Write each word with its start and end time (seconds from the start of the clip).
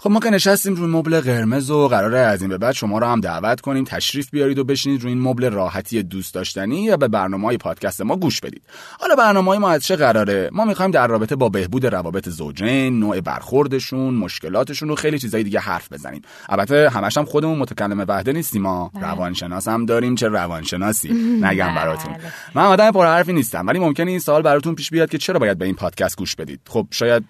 خب 0.00 0.10
ما 0.10 0.20
که 0.20 0.30
نشستیم 0.30 0.74
روی 0.74 0.86
مبل 0.86 1.20
قرمز 1.20 1.70
و 1.70 1.88
قراره 1.88 2.18
از 2.18 2.40
این 2.40 2.50
به 2.50 2.58
بعد 2.58 2.74
شما 2.74 2.98
رو 2.98 3.06
هم 3.06 3.20
دعوت 3.20 3.60
کنیم 3.60 3.84
تشریف 3.84 4.30
بیارید 4.30 4.58
و 4.58 4.64
بشینید 4.64 5.02
روی 5.02 5.12
این 5.12 5.22
مبل 5.22 5.50
راحتی 5.50 6.02
دوست 6.02 6.34
داشتنی 6.34 6.84
یا 6.84 6.96
به 6.96 7.08
برنامه 7.08 7.46
های 7.46 7.56
پادکست 7.56 8.00
ما 8.00 8.16
گوش 8.16 8.40
بدید. 8.40 8.62
حالا 9.00 9.14
برنامه 9.14 9.48
های 9.48 9.58
ما 9.58 9.70
از 9.70 9.84
چه 9.84 9.96
قراره؟ 9.96 10.50
ما 10.52 10.64
می‌خوایم 10.64 10.90
در 10.90 11.06
رابطه 11.06 11.36
با 11.36 11.48
بهبود 11.48 11.86
روابط 11.86 12.28
زوجین 12.28 13.00
نوع 13.00 13.20
برخوردشون 13.20 14.14
مشکلاتشون 14.14 14.90
و 14.90 14.94
خیلی 14.94 15.18
چیزای 15.18 15.42
دیگه 15.42 15.60
حرف 15.60 15.92
بزنیم. 15.92 16.22
البته 16.48 16.90
همش 16.90 17.18
هم 17.18 17.24
خودمون 17.24 17.58
متکلم 17.58 18.04
وحده 18.08 18.32
نیستیم 18.32 18.62
ما. 18.62 18.90
روانشناس 19.00 19.68
هم 19.68 19.86
داریم 19.86 20.14
چه 20.14 20.28
روانشناسی؟ 20.28 21.12
نگم 21.44 21.74
براتون. 21.74 22.16
من 22.54 22.64
آدم 22.64 22.90
پر 22.90 23.06
حرفی 23.06 23.32
نیستم 23.32 23.66
ولی 23.66 23.78
ممکنه 23.78 24.10
این 24.10 24.20
سوال 24.20 24.42
براتون 24.42 24.74
پیش 24.74 24.90
بیاد 24.90 25.10
که 25.10 25.18
چرا 25.18 25.38
باید 25.38 25.58
به 25.58 25.64
این 25.64 25.74
پادکست 25.74 26.18
گوش 26.18 26.36
بدید؟ 26.36 26.60
خب 26.68 26.86
شاید 26.90 27.24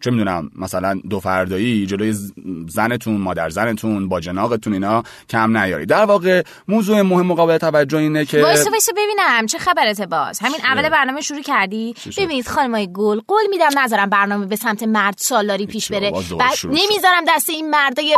چه 0.00 0.10
می‌دونم 0.10 0.50
مثلا 0.56 1.00
دو 1.10 1.20
فردایی 1.20 1.86
جلوی 1.86 2.07
ز- 2.12 2.32
زنتون 2.68 3.16
مادر 3.16 3.48
زنتون 3.48 4.08
با 4.08 4.20
جناقتون 4.20 4.72
اینا 4.72 5.02
کم 5.28 5.56
نیارید. 5.56 5.88
در 5.88 6.04
واقع 6.04 6.42
موضوع 6.68 7.02
مهم 7.02 7.26
مقابل 7.26 7.58
توجه 7.58 7.98
اینه 7.98 8.24
که 8.24 8.42
وایسا 8.42 8.70
وایسا 8.70 8.92
ببینم. 8.92 9.46
چه 9.46 9.58
خبرته 9.58 10.06
باز؟ 10.06 10.38
همین 10.42 10.60
اول 10.64 10.88
برنامه 10.88 11.20
شروع 11.20 11.42
کردی؟ 11.42 11.94
ببینید 12.16 12.48
خانمای 12.48 12.92
گل 12.92 13.20
قول 13.28 13.46
میدم 13.50 13.78
نذارم 13.78 14.10
برنامه 14.10 14.46
به 14.46 14.56
سمت 14.56 14.82
مرد 14.82 15.14
سالاری 15.18 15.66
پیش 15.66 15.92
بره. 15.92 16.10
بعد 16.38 16.54
شد. 16.54 16.68
نمی‌ذارم 16.68 17.24
دست 17.28 17.50
این 17.50 17.70
مردای 17.70 18.16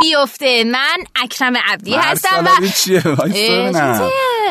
بیفته. 0.00 0.64
من 0.64 0.96
اکرم 1.22 1.56
عبدی 1.56 1.94
هستم 1.94 2.44
و 2.44 2.48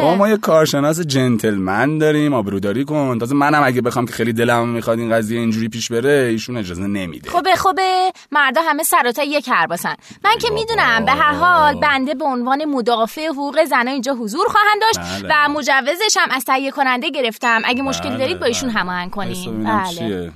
بابا 0.01 0.15
ما 0.15 0.29
یه 0.29 0.37
کارشناس 0.37 0.99
جنتلمن 0.99 1.97
داریم 1.97 2.33
آبروداری 2.33 2.85
کن. 2.85 3.19
تازه 3.19 3.35
منم 3.35 3.63
اگه 3.63 3.81
بخوام 3.81 4.05
که 4.05 4.13
خیلی 4.13 4.33
دلم 4.33 4.67
می‌خواد 4.69 4.99
این 4.99 5.11
قضیه 5.11 5.39
اینجوری 5.39 5.69
پیش 5.69 5.91
بره 5.91 6.27
ایشون 6.31 6.57
اجازه 6.57 6.87
نمیده. 6.87 7.29
خوبه 7.29 7.55
خوبه 7.55 8.11
مردا 8.31 8.61
همه 8.61 8.83
سراتا 8.83 9.23
یک 9.23 9.45
کرباسن 9.45 9.95
من 10.23 10.37
که. 10.41 10.49
می‌دونم 10.53 11.05
به 11.05 11.11
هر 11.11 11.33
حال 11.33 11.79
بنده 11.79 12.13
به 12.13 12.25
عنوان 12.25 12.65
مدافع 12.65 13.27
حقوق 13.27 13.65
زنان 13.65 13.87
اینجا 13.87 14.13
حضور 14.13 14.47
خواهند 14.47 14.81
داشت 14.81 15.23
بله. 15.23 15.45
و 15.45 15.49
مجوزش 15.49 16.17
هم 16.17 16.31
از 16.31 16.45
تهیه 16.45 16.71
کننده 16.71 17.09
گرفتم. 17.09 17.61
اگه 17.65 17.81
مشکلی 17.81 18.09
بله، 18.09 18.17
دارید 18.17 18.39
با 18.39 18.45
ایشون 18.45 18.69
بله. 18.69 18.79
هماهنگ 18.79 19.11
ببینم 19.11 19.83
بله. 19.83 19.95
چیه؟ 19.95 20.31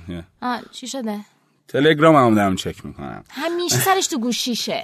چی 0.72 0.86
شده؟ 0.86 1.20
تلگرام 1.68 2.16
هم 2.16 2.34
دارم 2.34 2.56
چک 2.56 2.86
می‌کنم. 2.86 3.24
همیشه 3.30 3.76
سرش 3.76 4.06
تو 4.06 4.18
گوشیشه 4.18 4.82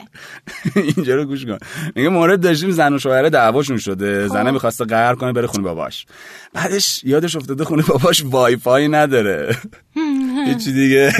اینجا 0.96 1.14
رو 1.14 1.24
گوش 1.24 1.46
کن. 1.46 1.58
میگه 1.96 2.08
مورد 2.08 2.40
داشتیم 2.40 2.70
زن 2.70 2.92
و 2.92 2.98
شوهره 2.98 3.30
دعواشون 3.30 3.76
شده. 3.78 4.28
خب. 4.28 4.34
زنه 4.34 4.50
می‌خواسته 4.50 4.84
قهر 4.84 5.14
کنه 5.14 5.32
بره 5.32 5.46
خونه 5.46 5.62
باباش. 5.64 6.06
بعدش 6.52 7.04
یادش 7.04 7.36
افتاده 7.36 7.64
خونه 7.64 7.82
باباش 7.82 8.22
وای 8.26 8.56
فای 8.56 8.88
نداره 8.88 9.56
هیچی 10.46 10.72
دیگه. 10.72 11.12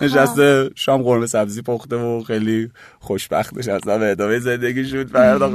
نشسته 0.00 0.70
شام 0.74 1.02
قرمه 1.02 1.26
سبزی 1.26 1.62
پخته 1.62 1.96
و 1.96 2.22
خیلی 2.26 2.70
خوشبختش 3.00 3.68
اصلا 3.68 3.98
به 3.98 4.10
ادامه 4.10 4.38
زندگی 4.38 4.84
شد 4.84 5.10
پرداخت 5.10 5.54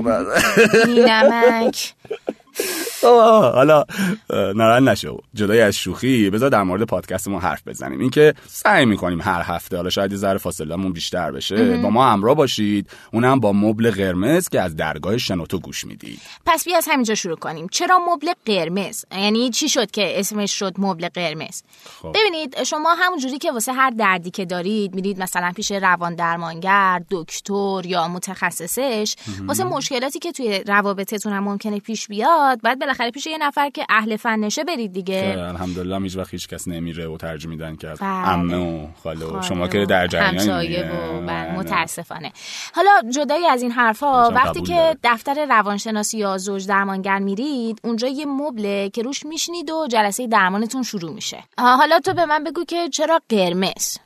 بی 0.86 1.00
نمک 1.02 1.94
آه، 3.06 3.54
حالا 3.54 3.86
ناراحت 4.30 4.84
نشو. 4.84 5.18
جدای 5.34 5.62
از 5.62 5.76
شوخی 5.76 6.30
بذار 6.30 6.50
در 6.50 6.64
مورد 6.64 6.84
پادکست 6.84 7.28
ما 7.28 7.40
حرف 7.40 7.68
بزنیم. 7.68 8.00
اینکه 8.00 8.34
سعی 8.48 8.86
می‌کنیم 8.86 9.22
هر 9.22 9.42
هفته 9.46 9.76
حالا 9.76 9.90
شاید 9.90 10.12
یه 10.12 10.18
ذره 10.18 10.38
فاصلهمون 10.38 10.94
بیشتر 10.94 11.32
بشه 11.32 11.78
با 11.78 11.90
ما 11.90 12.12
همراه 12.12 12.36
باشید. 12.36 12.90
اونم 13.14 13.40
با 13.40 13.54
مبل 13.54 13.92
قرمز 13.92 14.50
که 14.50 14.62
از 14.62 14.76
درگاه 14.76 15.18
شنوتو 15.18 15.60
گوش 15.60 15.86
می‌دید. 15.86 16.20
پس 16.46 16.66
بیا 16.66 16.78
از 16.78 16.88
همینجا 16.92 17.16
شروع 17.16 17.36
کنیم. 17.36 17.68
چرا 17.72 18.00
مبل 18.00 18.32
قرمز؟ 18.46 19.06
یعنی 19.12 19.50
چی 19.50 19.70
شد 19.70 19.92
که 19.92 20.20
اسمش 20.20 20.60
شد 20.60 20.74
مبل 20.78 21.10
قرمز؟ 21.10 21.62
خب. 22.02 22.16
ببینید 22.16 22.64
شما 22.64 22.96
همونجوری 23.00 23.38
که 23.38 23.52
واسه 23.52 23.74
هر 23.74 23.90
دردی 23.90 24.32
که 24.32 24.46
دارید 24.46 24.96
میرید 24.96 25.22
مثلا 25.22 25.52
پیش 25.56 25.72
روان 25.72 26.16
درمانگر 26.16 27.02
دکتر 27.12 27.82
یا 27.86 28.08
متخصصش 28.08 29.16
واسه 29.48 29.64
مشکلاتی 29.64 30.20
که 30.20 30.32
توی 30.32 30.64
روابطتون 30.68 31.34
هم 31.34 31.44
ممکنه 31.44 31.80
پیش 31.80 32.08
بیاد 32.08 32.62
بعد 32.62 32.80
بالاخره 32.96 33.12
پیش 33.12 33.28
یه 33.28 33.38
نفر 33.38 33.70
که 33.70 33.86
اهل 33.90 34.18
فنشه 34.18 34.64
برید 34.64 34.94
که 34.94 34.94
دیگه 34.94 35.36
الحمدلله 35.38 36.02
هیچ 36.02 36.18
وقت 36.18 36.32
هیچ 36.32 36.48
کس 36.48 36.68
نمیره 36.68 37.08
و 37.08 37.18
ترجمه 37.18 37.52
میدن 37.52 37.76
که 37.76 37.88
بله. 37.88 38.10
عمه 38.10 38.58
و 38.58 38.88
خاله 39.04 39.26
و 39.26 39.30
خاله 39.30 39.42
شما 39.42 39.68
که 39.68 39.86
در 39.86 40.08
جریان 40.08 41.26
بله، 41.26 41.56
متاسفانه. 41.56 42.32
حالا 42.74 43.12
جدای 43.12 43.48
از 43.48 43.62
این 43.62 43.72
حرفا 43.72 44.30
وقتی 44.30 44.62
که. 44.62 44.98
دفتر 45.04 45.46
روانشناسی 45.46 46.18
یا 46.18 46.38
زوج 46.38 46.68
درمانگر 46.68 47.20
میرید 47.20 47.80
اونجا 47.84 48.08
یه 48.08 48.26
مبله 48.26 48.90
که 48.90 49.02
روش 49.02 49.26
میشینید 49.26 49.70
و 49.70 49.88
جلسه 49.92 50.28
درمانتون 50.28 50.84
شروع 50.84 51.14
میشه. 51.14 51.44
حالا 51.58 52.00
تو 52.00 52.14
به 52.14 52.26
من 52.26 52.44
بگو 52.44 52.64
که 52.66 52.90
چرا 52.90 53.22
قرمز؟ 53.30 53.98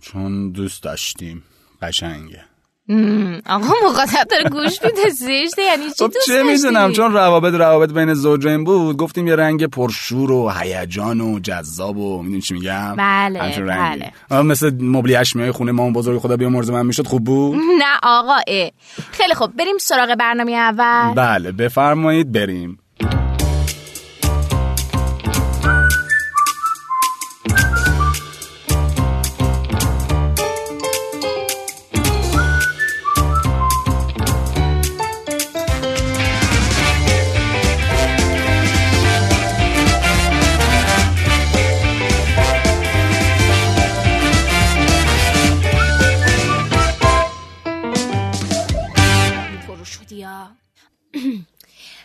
چون 0.00 0.50
دوست 0.52 0.82
داشتیم. 0.82 1.42
قشنگه. 1.82 2.44
آقا 3.46 3.74
مخاطب 3.86 4.26
داره 4.30 4.50
گوش 4.50 4.82
میده 4.84 5.08
زشته 5.10 5.62
یعنی 5.62 5.84
چی 5.84 6.04
خب 6.04 6.12
دوست 6.14 6.26
چه 6.26 6.42
می‌دونم؟ 6.42 6.92
چون 6.92 7.12
روابط 7.12 7.54
روابط 7.54 7.92
بین 7.92 8.14
زوجین 8.14 8.64
بود 8.64 8.96
گفتیم 8.96 9.26
یه 9.26 9.36
رنگ 9.36 9.66
پرشور 9.66 10.32
و 10.32 10.50
هیجان 10.50 11.20
و 11.20 11.38
جذاب 11.40 11.96
و 11.96 12.22
می‌دونی 12.22 12.40
چی 12.40 12.54
میگم 12.54 12.96
بله،. 12.96 13.62
بله. 14.30 14.42
مثل 14.42 14.70
مبلی 14.80 15.14
های 15.14 15.52
خونه 15.52 15.72
ما 15.72 15.82
اون 15.82 15.92
بزرگ 15.92 16.18
خدا 16.18 16.36
بیامرز 16.36 16.70
من 16.70 16.86
می‌شد 16.86 17.06
خوب 17.06 17.24
بود 17.24 17.58
نه 17.78 17.98
آقا 18.02 18.36
اه. 18.46 18.70
خیلی 19.10 19.34
خب 19.34 19.50
بریم 19.58 19.78
سراغ 19.78 20.14
برنامه 20.14 20.52
اول 20.52 21.14
بله 21.14 21.52
بفرمایید 21.52 22.32
بریم 22.32 22.78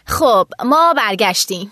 خب 0.06 0.47
ما 0.66 0.94
برگشتیم. 0.97 1.72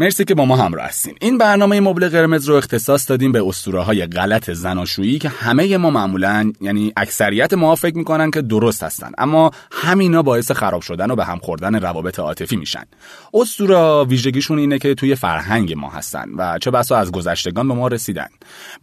مرسی 0.00 0.24
که 0.24 0.34
با 0.34 0.44
ما 0.44 0.56
همراه 0.56 0.86
هستین. 0.86 1.14
این 1.20 1.38
برنامه 1.38 1.80
مبل 1.80 2.08
قرمز 2.08 2.48
رو 2.48 2.54
اختصاص 2.54 3.10
دادیم 3.10 3.32
به 3.32 3.48
اسطوره 3.48 3.82
های 3.82 4.06
غلط 4.06 4.50
زناشویی 4.50 5.18
که 5.18 5.28
همه 5.28 5.76
ما 5.76 5.90
معمولا 5.90 6.52
یعنی 6.60 6.92
اکثریت 6.96 7.54
ما 7.54 7.74
فکر 7.74 7.96
می‌کنن 7.96 8.30
که 8.30 8.42
درست 8.42 8.82
هستن 8.82 9.12
اما 9.18 9.50
همینا 9.72 10.22
باعث 10.22 10.50
خراب 10.50 10.82
شدن 10.82 11.10
و 11.10 11.16
به 11.16 11.24
هم 11.24 11.38
خوردن 11.38 11.74
روابط 11.80 12.18
عاطفی 12.18 12.56
میشن. 12.56 12.84
اسطوره 13.34 14.04
ویژگیشون 14.04 14.58
اینه 14.58 14.78
که 14.78 14.94
توی 14.94 15.14
فرهنگ 15.14 15.72
ما 15.72 15.90
هستن 15.90 16.28
و 16.36 16.58
چه 16.58 16.70
بسا 16.70 16.96
از 16.96 17.12
گذشتگان 17.12 17.68
به 17.68 17.74
ما 17.74 17.88
رسیدن. 17.88 18.28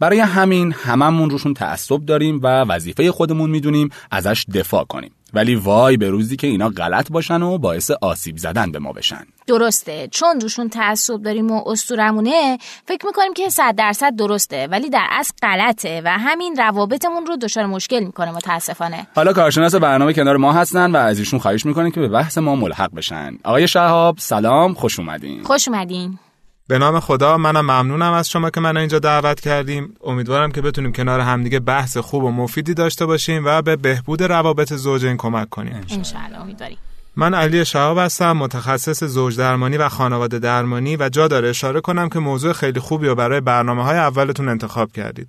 برای 0.00 0.20
همین 0.20 0.72
هممون 0.72 1.30
روشون 1.30 1.54
تعصب 1.54 2.04
داریم 2.04 2.40
و 2.42 2.46
وظیفه 2.46 3.12
خودمون 3.12 3.50
می‌دونیم 3.50 3.90
ازش 4.10 4.44
دفاع 4.54 4.84
کنیم. 4.84 5.10
ولی 5.34 5.54
وای 5.54 5.96
به 5.96 6.10
روزی 6.10 6.36
که 6.36 6.46
اینا 6.46 6.68
غلط 6.68 7.12
باشن 7.12 7.42
و 7.42 7.58
باعث 7.58 7.90
آسیب 7.90 8.36
زدن 8.36 8.72
به 8.72 8.78
ما 8.78 8.92
بشن. 8.92 9.26
درسته. 9.46 10.08
چون 10.10 10.40
روشون 10.40 10.68
تعصب 10.68 11.22
داریم 11.22 11.50
و 11.50 11.68
استورمونه 11.68 12.58
فکر 12.88 13.06
می‌کنیم 13.06 13.34
که 13.34 13.48
صد 13.48 13.74
درصد 13.76 14.16
درسته 14.16 14.66
ولی 14.66 14.90
در 14.90 15.06
اصل 15.10 15.32
غلطه 15.42 16.02
و 16.04 16.18
همین 16.18 16.56
روابطمون 16.56 17.26
رو 17.26 17.36
دچار 17.36 17.66
مشکل 17.66 18.00
می‌کنه 18.00 18.30
متاسفانه. 18.30 19.06
حالا 19.14 19.32
کارشناس 19.32 19.74
برنامه 19.74 20.12
کنار 20.12 20.36
ما 20.36 20.52
هستن 20.52 20.92
و 20.92 20.96
از 20.96 21.18
ایشون 21.18 21.40
خواهش 21.40 21.66
می‌کنیم 21.66 21.90
که 21.90 22.00
به 22.00 22.08
بحث 22.08 22.38
ما 22.38 22.56
ملحق 22.56 22.94
بشن. 22.94 23.38
آقای 23.44 23.68
شهاب 23.68 24.18
سلام 24.18 24.74
خوش 24.74 24.98
اومدین. 24.98 25.42
خوش 25.42 25.68
اومدین. 25.68 26.18
به 26.68 26.78
نام 26.78 27.00
خدا 27.00 27.36
منم 27.38 27.60
ممنونم 27.60 28.12
از 28.12 28.30
شما 28.30 28.50
که 28.50 28.60
منو 28.60 28.80
اینجا 28.80 28.98
دعوت 28.98 29.40
کردیم. 29.40 29.94
امیدوارم 30.04 30.52
که 30.52 30.62
بتونیم 30.62 30.92
کنار 30.92 31.20
همدیگه 31.20 31.60
بحث 31.60 31.96
خوب 31.96 32.24
و 32.24 32.30
مفیدی 32.30 32.74
داشته 32.74 33.06
باشیم 33.06 33.42
و 33.44 33.62
به 33.62 33.76
بهبود 33.76 34.22
روابط 34.22 34.72
زوجین 34.72 35.16
کمک 35.16 35.48
کنیم. 35.48 35.80
انشالله 35.90 36.40
امیدواریم. 36.40 36.78
من 37.18 37.34
علی 37.34 37.64
شهاب 37.64 37.98
هستم 37.98 38.32
متخصص 38.32 39.04
زوج 39.04 39.36
درمانی 39.36 39.76
و 39.76 39.88
خانواده 39.88 40.38
درمانی 40.38 40.96
و 40.96 41.08
جا 41.08 41.28
داره 41.28 41.48
اشاره 41.48 41.80
کنم 41.80 42.08
که 42.08 42.18
موضوع 42.18 42.52
خیلی 42.52 42.80
خوبی 42.80 43.06
رو 43.06 43.14
برای 43.14 43.40
برنامه 43.40 43.84
های 43.84 43.98
اولتون 43.98 44.48
انتخاب 44.48 44.92
کردید. 44.92 45.28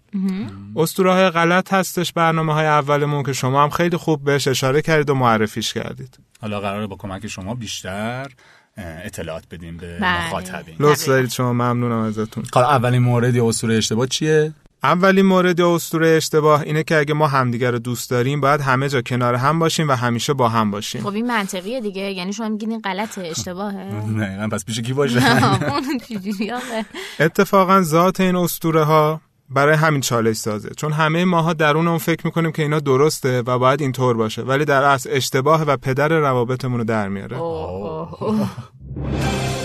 اسطوره 0.76 1.14
های 1.14 1.30
غلط 1.30 1.74
هستش 1.74 2.14
برنامه 2.14 2.54
های 2.54 2.66
اولمون 2.66 3.24
که 3.24 3.34
شما 3.34 3.64
هم 3.64 3.70
خیلی 3.70 3.98
خوب 3.98 4.24
بهش 4.24 4.48
اشاره 4.48 4.82
کردید 4.82 5.10
و 5.10 5.16
معرفیش 5.16 5.74
کردید. 5.74 6.20
حالا 6.42 6.60
قراره 6.60 6.88
با 6.88 6.96
کمک 6.96 7.28
شما 7.28 7.56
بیشتر 7.56 8.28
اطلاعات 8.78 9.44
بدیم 9.52 9.78
به 9.78 9.98
بله. 10.00 10.28
مخاطبین. 10.28 10.76
لطف 10.80 11.08
دارید 11.08 11.30
شما 11.30 11.54
ممنونم 11.54 12.00
ازتون. 12.00 12.44
حالا 12.54 12.70
اولین 12.70 13.02
مورد 13.02 13.36
یا 13.36 13.50
اسطوره 13.50 13.76
اشتباه 13.76 14.08
چیه؟ 14.08 14.54
اولین 14.84 15.26
مورد 15.26 15.60
یا 15.60 15.76
اسطوره 15.76 16.08
اشتباه 16.08 16.62
اینه 16.62 16.84
که 16.84 16.98
اگه 16.98 17.14
ما 17.14 17.28
همدیگر 17.28 17.72
رو 17.72 17.80
دوست 17.80 18.10
داریم 18.10 18.42
باید 18.42 18.62
همه 18.62 18.90
جا 18.90 19.02
کنار 19.02 19.36
هم 19.36 19.60
باشیم 19.60 19.90
و 19.90 19.92
همیشه 19.92 20.34
با 20.34 20.50
هم 20.50 20.72
باشیم. 20.72 21.02
خب 21.02 21.08
این 21.08 21.28
منطقیه 21.28 21.82
دیگه. 21.82 22.02
یعنی 22.02 22.34
شما 22.34 22.50
میگین 22.50 22.72
این 22.72 22.80
غلطه 22.80 23.22
اشتباهه. 23.22 24.06
نه 24.10 24.48
پس 24.48 24.66
پیش 24.66 24.80
کی 24.80 24.94
باشه؟ 24.94 25.22
اتفاقا 27.20 27.82
ذات 27.82 28.20
این 28.20 28.36
اسطوره 28.36 28.84
ها 28.84 29.22
برای 29.50 29.76
همین 29.76 30.02
چالش 30.02 30.36
سازه. 30.36 30.70
چون 30.78 30.92
همه 30.92 31.26
ماها 31.26 31.54
درون 31.54 31.88
اون 31.88 31.98
فکر 31.98 32.26
می‌کنیم 32.26 32.52
که 32.52 32.62
اینا 32.62 32.80
درسته 32.80 33.42
و 33.42 33.60
باید 33.60 33.82
اینطور 33.82 34.18
باشه 34.18 34.42
ولی 34.42 34.66
در 34.66 34.84
اصل 34.84 35.10
اشتباه 35.14 35.64
و 35.64 35.78
پدر 35.78 36.08
روابطمون 36.08 36.80
رو 36.80 36.84
در 36.84 37.10
میاره. 37.10 37.38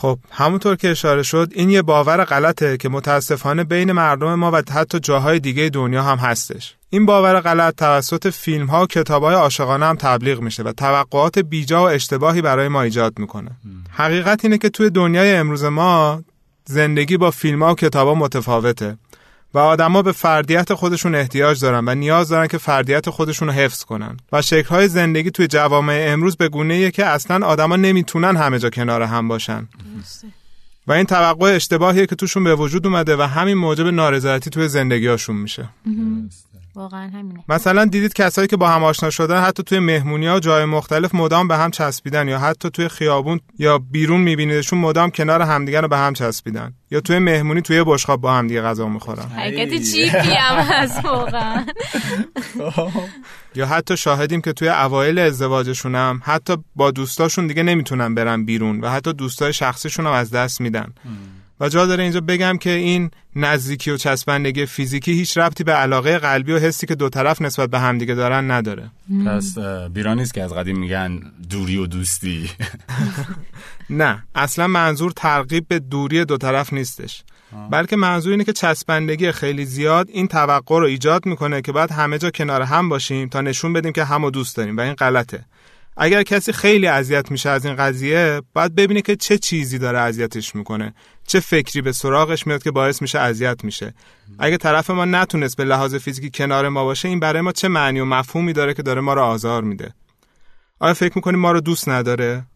خب 0.00 0.18
همونطور 0.30 0.76
که 0.76 0.90
اشاره 0.90 1.22
شد 1.22 1.48
این 1.52 1.70
یه 1.70 1.82
باور 1.82 2.24
غلطه 2.24 2.76
که 2.76 2.88
متاسفانه 2.88 3.64
بین 3.64 3.92
مردم 3.92 4.34
ما 4.34 4.50
و 4.50 4.62
حتی 4.72 5.00
جاهای 5.00 5.40
دیگه 5.40 5.68
دنیا 5.68 6.02
هم 6.02 6.18
هستش. 6.18 6.74
این 6.90 7.06
باور 7.06 7.40
غلط 7.40 7.74
توسط 7.74 8.28
فیلم 8.28 8.66
ها 8.66 8.82
و 8.82 8.86
کتاب 8.86 9.22
های 9.22 9.34
عاشقانه 9.34 9.86
هم 9.86 9.96
تبلیغ 9.96 10.40
میشه 10.40 10.62
و 10.62 10.72
توقعات 10.72 11.38
بیجا 11.38 11.82
و 11.82 11.88
اشتباهی 11.88 12.42
برای 12.42 12.68
ما 12.68 12.82
ایجاد 12.82 13.18
می‌کنه. 13.18 13.50
حقیقت 13.90 14.44
اینه 14.44 14.58
که 14.58 14.68
توی 14.68 14.90
دنیای 14.90 15.34
امروز 15.36 15.64
ما 15.64 16.22
زندگی 16.64 17.16
با 17.16 17.30
فیلم 17.30 17.62
ها 17.62 17.72
و 17.72 17.74
کتاب 17.74 18.08
ها 18.08 18.14
متفاوته. 18.14 18.96
و 19.54 19.58
آدما 19.58 20.02
به 20.02 20.12
فردیت 20.12 20.74
خودشون 20.74 21.14
احتیاج 21.14 21.60
دارن 21.60 21.88
و 21.88 21.94
نیاز 21.94 22.28
دارن 22.28 22.46
که 22.46 22.58
فردیت 22.58 23.10
خودشون 23.10 23.48
رو 23.48 23.54
حفظ 23.54 23.84
کنن. 23.84 24.16
و 24.32 24.42
شکل‌های 24.42 24.88
زندگی 24.88 25.30
توی 25.30 25.46
جوامع 25.46 26.06
امروز 26.08 26.36
به 26.36 26.48
گونه‌ایه 26.48 26.90
که 26.90 27.06
اصلا 27.06 27.46
آدما 27.46 27.76
نمی‌تونن 27.76 28.36
همه 28.36 28.58
جا 28.58 28.70
کنار 28.70 29.02
هم 29.02 29.28
باشن. 29.28 29.68
و 30.86 30.92
این 30.92 31.06
توقع 31.06 31.54
اشتباهیه 31.54 32.06
که 32.06 32.16
توشون 32.16 32.44
به 32.44 32.54
وجود 32.54 32.86
اومده 32.86 33.16
و 33.16 33.22
همین 33.22 33.54
موجب 33.54 33.86
نارضایتی 33.86 34.50
توی 34.50 34.68
زندگیاشون 34.68 35.36
میشه. 35.36 35.68
واقعا 36.74 37.10
همینه. 37.14 37.44
مثلا 37.48 37.84
دیدید 37.84 38.12
کسایی 38.12 38.48
که 38.48 38.56
با 38.56 38.68
هم 38.68 38.84
آشنا 38.84 39.10
شدن 39.10 39.42
حتی 39.42 39.62
توی 39.62 39.78
مهمونی 39.78 40.26
ها 40.26 40.36
و 40.36 40.40
جای 40.40 40.64
مختلف 40.64 41.14
مدام 41.14 41.48
به 41.48 41.56
هم 41.56 41.70
چسبیدن 41.70 42.28
یا 42.28 42.38
حتی 42.38 42.70
توی 42.70 42.88
خیابون 42.88 43.40
یا 43.58 43.78
بیرون 43.78 44.20
میبینیدشون 44.20 44.78
مدام 44.78 45.10
کنار 45.10 45.42
همدیگه 45.42 45.80
رو 45.80 45.88
به 45.88 45.96
هم 45.96 46.12
چسبیدن. 46.12 46.72
یا 46.90 47.00
توی 47.00 47.18
مهمونی 47.18 47.62
توی 47.62 47.84
بشقاب 47.86 48.20
با 48.20 48.34
همدیگه 48.34 48.62
غذا 48.62 48.88
می‌خورن. 48.88 49.28
حرکت 49.28 49.82
چیپی 49.82 50.34
هم 50.34 50.56
هست 50.56 51.04
واقعا. 51.04 51.66
یا 53.54 53.66
حتی 53.66 53.96
شاهدیم 53.96 54.40
که 54.40 54.52
توی 54.52 54.68
اوایل 54.68 55.18
ازدواجشون 55.18 55.94
هم 55.94 56.22
حتی 56.24 56.56
با 56.76 56.90
دوستاشون 56.90 57.46
دیگه 57.46 57.62
نمی‌تونن 57.62 58.14
برن 58.14 58.44
بیرون 58.44 58.80
و 58.80 58.90
حتی 58.90 59.12
دوستای 59.12 59.52
شخصیشون 59.52 60.06
هم 60.06 60.12
از 60.12 60.30
دست 60.30 60.60
میدن. 60.60 60.92
و 61.60 61.68
جا 61.68 61.86
داره 61.86 62.02
اینجا 62.02 62.20
بگم 62.20 62.58
که 62.58 62.70
این 62.70 63.10
نزدیکی 63.36 63.90
و 63.90 63.96
چسبندگی 63.96 64.66
فیزیکی 64.66 65.12
هیچ 65.12 65.38
ربطی 65.38 65.64
به 65.64 65.72
علاقه 65.72 66.18
قلبی 66.18 66.52
و 66.52 66.58
حسی 66.58 66.86
که 66.86 66.94
دو 66.94 67.08
طرف 67.08 67.42
نسبت 67.42 67.70
به 67.70 67.78
همدیگه 67.78 68.14
دارن 68.14 68.50
نداره. 68.50 68.90
پس 69.26 69.58
اه، 69.58 69.88
بیرا 69.88 70.14
نیست 70.14 70.34
که 70.34 70.42
از 70.42 70.52
قدیم 70.52 70.78
میگن 70.78 71.20
دوری 71.50 71.76
و 71.76 71.86
دوستی. 71.86 72.50
نه 73.90 74.24
اصلا 74.34 74.66
منظور 74.66 75.12
ترغیب 75.12 75.68
به 75.68 75.78
دوری 75.78 76.24
دو 76.24 76.36
طرف 76.36 76.72
نیستش. 76.72 77.22
بلکه 77.70 77.96
منظور 77.96 78.32
اینه 78.32 78.44
که 78.44 78.52
چسبندگی 78.52 79.32
خیلی 79.32 79.64
زیاد 79.64 80.08
این 80.12 80.28
توقع 80.28 80.78
رو 80.78 80.86
ایجاد 80.86 81.26
می‌کنه 81.26 81.62
که 81.62 81.72
باید 81.72 81.90
همه 81.90 82.18
جا 82.18 82.30
کنار 82.30 82.62
هم 82.62 82.88
باشیم 82.88 83.28
تا 83.28 83.40
نشون 83.40 83.72
بدیم 83.72 83.92
که 83.92 84.04
همو 84.04 84.30
دوست 84.30 84.56
داریم 84.56 84.76
و 84.76 84.80
این 84.80 84.94
غلطه. 84.94 85.44
اگر 85.96 86.22
کسی 86.22 86.52
خیلی 86.52 86.86
اذیت 86.86 87.30
میشه 87.30 87.48
از 87.48 87.64
این 87.64 87.76
قضیه 87.76 88.42
باید 88.54 88.74
ببینه 88.74 89.02
که 89.02 89.16
چه 89.16 89.38
چیزی 89.38 89.78
داره 89.78 89.98
اذیتش 89.98 90.54
می‌کنه. 90.54 90.94
چه 91.30 91.40
فکری 91.40 91.82
به 91.82 91.92
سراغش 91.92 92.46
میاد 92.46 92.62
که 92.62 92.70
باعث 92.70 93.02
میشه 93.02 93.18
اذیت 93.18 93.64
میشه. 93.64 93.94
اگه 94.38 94.56
طرف 94.56 94.90
ما 94.90 95.04
نتونست 95.04 95.56
به 95.56 95.64
لحاظ 95.64 95.94
فیزیکی 95.94 96.30
کنار 96.34 96.68
ما 96.68 96.84
باشه 96.84 97.08
این 97.08 97.20
برای 97.20 97.42
ما 97.42 97.52
چه 97.52 97.68
معنی 97.68 98.00
و 98.00 98.04
مفهومی 98.04 98.52
داره 98.52 98.74
که 98.74 98.82
داره 98.82 99.00
ما 99.00 99.14
رو 99.14 99.22
آزار 99.22 99.62
میده؟ 99.62 99.94
آیا 100.78 100.94
فکر 100.94 101.12
می‌کنیم 101.14 101.40
ما 101.40 101.52
رو 101.52 101.60
دوست 101.60 101.88
نداره؟ 101.88 102.46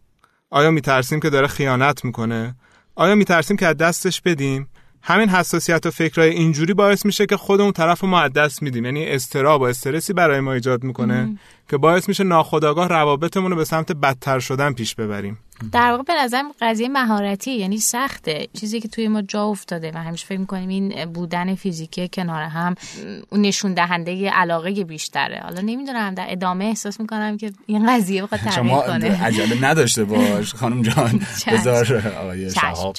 آیا 0.49 0.71
میترسیم 0.71 1.19
که 1.19 1.29
داره 1.29 1.47
خیانت 1.47 2.05
می‌کنه؟ 2.05 2.55
آیا 2.95 3.15
میترسیم 3.15 3.57
که 3.57 3.67
از 3.67 3.77
دستش 3.77 4.21
بدیم؟ 4.21 4.69
همین 5.01 5.29
حساسیت 5.29 5.85
و 5.85 5.91
فکرهای 5.91 6.29
اینجوری 6.29 6.73
باعث 6.73 7.05
میشه 7.05 7.25
که 7.25 7.37
خودمون 7.37 7.71
طرف 7.71 8.03
ما 8.03 8.21
از 8.21 8.33
دست 8.33 8.63
میدیم. 8.63 8.85
یعنی 8.85 9.05
استراب 9.05 9.61
و 9.61 9.63
استرسی 9.63 10.13
برای 10.13 10.39
ما 10.39 10.53
ایجاد 10.53 10.83
می‌کنه 10.83 11.39
که 11.69 11.77
باعث 11.77 12.07
میشه 12.07 12.23
ناخودآگاه 12.23 12.87
روابطمون 12.87 13.51
رو 13.51 13.57
به 13.57 13.65
سمت 13.65 13.91
بدتر 13.91 14.39
شدن 14.39 14.73
پیش 14.73 14.95
ببریم. 14.95 15.39
در 15.71 15.91
واقع 15.91 16.03
به 16.03 16.13
نظرم 16.13 16.51
قضیه 16.61 16.89
مهارتی 16.89 17.51
یعنی 17.51 17.77
سخته. 17.77 18.47
چیزی 18.59 18.79
که 18.81 18.87
توی 18.87 19.07
ما 19.07 19.21
جا 19.21 19.45
افتاده 19.45 19.91
و 19.95 19.97
همیشه 19.97 20.25
فکر 20.25 20.37
می‌کنیم 20.37 20.69
این 20.69 21.05
بودن 21.05 21.55
فیزیکی 21.55 22.09
کنار 22.13 22.43
هم 22.43 22.75
اون 23.29 23.41
نشون 23.41 23.73
دهنده 23.73 24.29
علاقه 24.29 24.83
بیشتره. 24.83 25.39
حالا 25.39 25.61
نمی‌دونم 25.61 26.13
در 26.13 26.25
ادامه 26.29 26.65
احساس 26.65 26.99
می‌کنم 26.99 27.37
که 27.37 27.51
این 27.65 27.95
قضیه 27.95 28.23
بخواد 28.23 28.41
تغییر 28.41 28.55
شما 28.55 28.81
کنه. 28.81 29.25
عجله 29.25 29.69
نداشته 29.69 30.03
باش 30.03 30.53
خانم 30.53 30.81
جان. 30.81 31.21
بذار 31.53 32.13
آقای 32.21 32.51
شهاب 32.51 32.95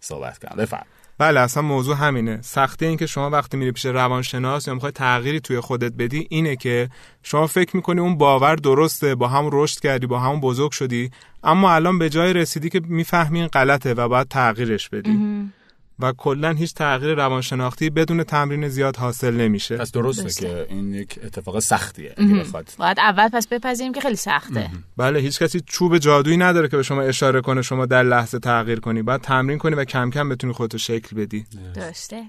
صحبت 0.00 0.38
کنم 0.38 0.56
بفرم 0.56 0.86
بله 1.18 1.40
اصلا 1.40 1.62
موضوع 1.62 1.96
همینه. 1.96 2.38
سختی 2.42 2.86
این 2.86 2.96
که 2.96 3.06
شما 3.06 3.30
وقتی 3.30 3.56
میری 3.56 3.72
پیش 3.72 3.86
روانشناس 3.86 4.68
یا 4.68 4.74
می‌خوای 4.74 4.92
تغییری 4.92 5.40
توی 5.40 5.60
خودت 5.60 5.92
بدی 5.92 6.26
اینه 6.30 6.56
که 6.56 6.88
شما 7.22 7.46
فکر 7.46 7.76
می‌کنی 7.76 8.00
اون 8.00 8.18
باور 8.18 8.56
درسته 8.56 9.14
با 9.14 9.28
هم 9.28 9.48
رشد 9.52 9.80
کردی 9.80 10.06
با 10.06 10.18
هم 10.18 10.40
بزرگ 10.40 10.70
شدی 10.70 11.10
اما 11.42 11.72
الان 11.72 11.98
به 11.98 12.10
جای 12.10 12.32
رسیدی 12.32 12.68
که 12.68 12.80
می‌فهمی 12.84 13.38
این 13.38 13.48
غلطه 13.48 13.94
و 13.94 14.08
باید 14.08 14.28
تغییرش 14.28 14.88
بدی. 14.88 15.18
و 16.00 16.12
کلا 16.12 16.50
هیچ 16.50 16.74
تغییر 16.74 17.14
روانشناختی 17.14 17.90
بدون 17.90 18.24
تمرین 18.24 18.68
زیاد 18.68 18.96
حاصل 18.96 19.34
نمیشه. 19.34 19.76
پس 19.76 19.92
درسته 19.92 20.22
درسته. 20.22 20.46
که 20.46 20.66
این 20.68 20.94
یک 20.94 21.18
اتفاق 21.24 21.58
سختیه 21.58 22.14
اگه 22.16 22.34
بخواد 22.34 22.70
باید 22.78 23.00
اول 23.00 23.28
پس 23.28 23.48
بپذیریم 23.48 23.92
که 23.92 24.00
خیلی 24.00 24.16
سخته. 24.16 24.70
بله 24.96 25.18
هیچ 25.18 25.38
کسی 25.38 25.60
چوب 25.66 25.98
جادویی 25.98 26.36
نداره 26.36 26.68
که 26.68 26.76
به 26.76 26.82
شما 26.82 27.02
اشاره 27.02 27.40
کنه 27.40 27.62
شما 27.62 27.86
در 27.86 28.02
لحظه 28.02 28.38
تغییر 28.38 28.80
کنی. 28.80 29.02
باید 29.02 29.20
تمرین 29.20 29.58
کنی 29.58 29.74
و 29.74 29.84
کم 29.84 30.10
کم 30.10 30.28
بتونی 30.28 30.52
خودتو 30.52 30.78
شکل 30.78 31.16
بدی. 31.16 31.46
درسته. 31.74 32.24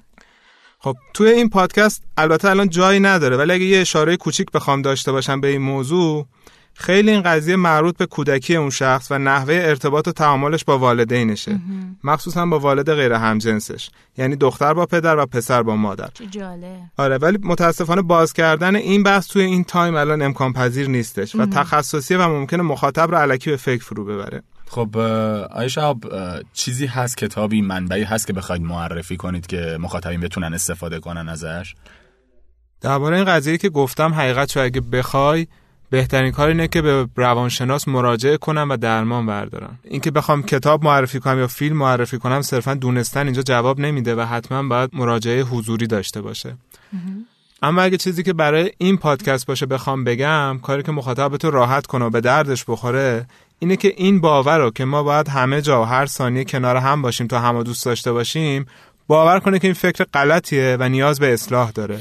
خب 0.79 0.95
توی 1.13 1.27
این 1.29 1.49
پادکست 1.49 2.03
البته 2.17 2.49
الان 2.49 2.69
جایی 2.69 2.99
نداره 2.99 3.37
ولی 3.37 3.51
اگه 3.51 3.65
یه 3.65 3.81
اشاره 3.81 4.17
کوچیک 4.17 4.51
بخوام 4.51 4.81
داشته 4.81 5.11
باشم 5.11 5.41
به 5.41 5.47
این 5.47 5.61
موضوع 5.61 6.27
خیلی 6.79 7.11
این 7.11 7.21
قضیه 7.21 7.55
مربوط 7.55 7.97
به 7.97 8.05
کودکی 8.05 8.55
اون 8.55 8.69
شخص 8.69 9.11
و 9.11 9.17
نحوه 9.17 9.53
ارتباط 9.53 10.07
و 10.07 10.11
تعاملش 10.11 10.63
با 10.63 10.77
والدینشه. 10.77 11.59
مخصوصا 12.03 12.45
با 12.45 12.59
والد 12.59 12.93
غیر 12.93 13.13
همجنسش. 13.13 13.89
یعنی 14.17 14.35
دختر 14.35 14.73
با 14.73 14.85
پدر 14.85 15.17
و 15.17 15.25
پسر 15.25 15.63
با 15.63 15.75
مادر. 15.75 16.09
چه 16.13 16.25
جالب. 16.25 16.79
آره 16.97 17.17
ولی 17.17 17.37
متاسفانه 17.43 18.01
باز 18.01 18.33
کردن 18.33 18.75
این 18.75 19.03
بحث 19.03 19.27
توی 19.27 19.41
این 19.41 19.63
تایم 19.63 19.95
الان 19.95 20.21
امکان 20.21 20.53
پذیر 20.53 20.89
نیستش 20.89 21.35
و 21.35 21.45
تخصصیه 21.45 22.17
و 22.17 22.21
ممکنه 22.21 22.63
مخاطب 22.63 23.11
رو 23.11 23.17
علکی 23.17 23.49
به 23.49 23.57
فکر 23.57 23.83
فرو 23.83 24.05
ببره. 24.05 24.43
خب 24.67 24.89
شهاب 25.67 26.13
اه، 26.13 26.39
چیزی 26.53 26.85
هست 26.85 27.17
کتابی 27.17 27.61
منبعی 27.61 28.03
هست 28.03 28.27
که 28.27 28.33
بخواید 28.33 28.61
معرفی 28.61 29.17
کنید 29.17 29.47
که 29.47 29.77
مخاطبین 29.79 30.19
بتونن 30.19 30.53
استفاده 30.53 30.99
کنن 30.99 31.29
ازش؟ 31.29 31.75
درباره 32.81 33.15
این 33.15 33.25
قضیه 33.25 33.57
که 33.57 33.69
گفتم 33.69 34.13
حقیقت 34.13 34.51
شو 34.51 34.59
اگه 34.59 34.81
بخوای 34.81 35.47
بهترین 35.89 36.31
کار 36.31 36.47
اینه 36.47 36.67
که 36.67 36.81
به 36.81 37.07
روانشناس 37.15 37.87
مراجعه 37.87 38.37
کنم 38.37 38.67
و 38.69 38.77
درمان 38.77 39.25
بردارم. 39.25 39.79
اینکه 39.83 40.11
بخوام 40.11 40.43
کتاب 40.43 40.83
معرفی 40.83 41.19
کنم 41.19 41.39
یا 41.39 41.47
فیلم 41.47 41.77
معرفی 41.77 42.17
کنم 42.17 42.41
صرفا 42.41 42.73
دونستن 42.73 43.25
اینجا 43.25 43.41
جواب 43.41 43.79
نمیده 43.79 44.15
و 44.15 44.21
حتما 44.21 44.63
باید 44.63 44.89
مراجعه 44.93 45.43
حضوری 45.43 45.87
داشته 45.87 46.21
باشه. 46.21 46.55
اما 47.61 47.81
اگه 47.81 47.97
چیزی 47.97 48.23
که 48.23 48.33
برای 48.33 48.71
این 48.77 48.97
پادکست 48.97 49.45
باشه 49.45 49.65
بخوام 49.65 50.03
بگم 50.03 50.59
کاری 50.63 50.83
که 50.83 50.91
مخاطب 50.91 51.37
تو 51.37 51.51
راحت 51.51 51.87
کنه 51.87 52.05
و 52.05 52.09
به 52.09 52.21
دردش 52.21 52.65
بخوره 52.67 53.25
اینه 53.59 53.75
که 53.75 53.93
این 53.97 54.21
باور 54.21 54.57
رو 54.57 54.71
که 54.71 54.85
ما 54.85 55.03
باید 55.03 55.27
همه 55.29 55.61
جا 55.61 55.81
و 55.81 55.85
هر 55.85 56.05
ثانیه 56.05 56.43
کنار 56.43 56.75
هم 56.75 57.01
باشیم 57.01 57.27
تا 57.27 57.39
همه 57.39 57.63
دوست 57.63 57.85
داشته 57.85 58.11
باشیم 58.11 58.65
باور 59.07 59.39
کنه 59.39 59.59
که 59.59 59.67
این 59.67 59.73
فکر 59.73 60.05
غلطیه 60.13 60.77
و 60.79 60.89
نیاز 60.89 61.19
به 61.19 61.33
اصلاح 61.33 61.71
داره. 61.71 61.99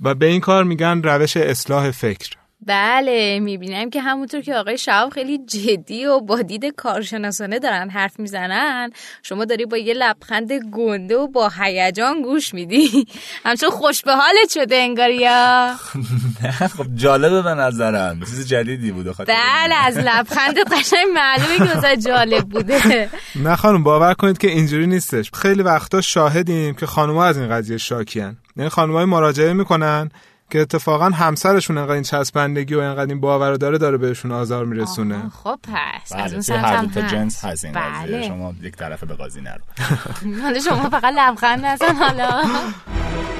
و 0.00 0.14
به 0.14 0.26
این 0.26 0.40
کار 0.40 0.64
میگن 0.64 1.02
روش 1.02 1.36
اصلاح 1.36 1.90
فکر. 1.90 2.41
بله 2.66 3.40
می‌بینم 3.40 3.90
که 3.90 4.00
همونطور 4.00 4.40
که 4.40 4.54
آقای 4.54 4.78
شهاب 4.78 5.10
خیلی 5.10 5.38
جدی 5.38 6.06
و 6.06 6.20
با 6.20 6.42
دید 6.42 6.64
کارشناسانه 6.76 7.58
دارن 7.58 7.90
حرف 7.90 8.20
می‌زنن 8.20 8.90
شما 9.22 9.44
داری 9.44 9.66
با 9.66 9.76
یه 9.76 9.94
لبخند 9.94 10.52
گنده 10.52 11.16
و 11.16 11.28
با 11.28 11.50
هیجان 11.60 12.22
گوش 12.22 12.54
میدی. 12.54 13.06
همچون 13.44 13.70
خوش 13.70 14.02
به 14.02 14.12
حالت 14.12 14.50
شده 14.54 14.76
انگاریا 14.76 15.66
نه 16.42 16.50
خب 16.68 16.86
جالبه 16.94 17.42
به 17.42 17.54
نظرم. 17.54 18.20
چیز 18.20 18.48
جدیدی 18.48 18.92
بوده 18.92 19.12
بله 19.12 19.74
از 19.74 19.98
لبخند 19.98 20.58
قشنگ 20.72 21.06
معلومه 21.14 21.82
که 21.82 21.96
جالب 21.96 22.48
بوده. 22.48 23.10
نه 23.44 23.56
خانم 23.56 23.82
باور 23.82 24.14
کنید 24.14 24.38
که 24.38 24.48
اینجوری 24.48 24.86
نیستش. 24.86 25.30
خیلی 25.34 25.62
وقتا 25.62 26.00
شاهدیم 26.00 26.74
که 26.74 26.86
خانوما 26.86 27.24
از 27.24 27.38
این 27.38 27.48
قضیه 27.48 27.78
شاکیان 27.78 28.36
یعنی 28.56 28.68
خانمای 28.68 29.04
مراجعه 29.04 29.52
می‌کنن 29.52 30.10
که 30.52 30.60
اتفاقا 30.60 31.04
همسرشون 31.04 31.78
انقدر 31.78 31.92
این 31.94 32.02
چسبندگی 32.02 32.74
و 32.74 32.78
انقدر 32.78 33.10
این 33.10 33.20
باور 33.20 33.54
داره 33.54 33.78
داره 33.78 33.96
بهشون 33.96 34.32
آزار 34.32 34.64
میرسونه. 34.64 35.22
خب 35.44 35.58
پس. 35.62 36.12
بله 36.12 36.22
از 36.22 36.32
اون 36.32 36.42
سمت 36.42 36.64
هم 36.64 36.86
دو 36.86 36.94
تا 36.94 37.00
هست. 37.00 37.14
جنس 37.14 37.44
هست 37.44 37.64
این 37.64 37.74
قضیه. 37.74 38.16
بله. 38.16 38.28
شما 38.28 38.54
یک 38.62 38.76
طرفه 38.76 39.06
به 39.06 39.14
قاضی 39.14 39.40
نرو. 39.40 39.60
حالا 40.42 40.58
شما 40.60 40.90
فقط 40.90 41.14
لبخند 41.16 41.64
نزن 41.64 41.96
حالا. 41.96 42.42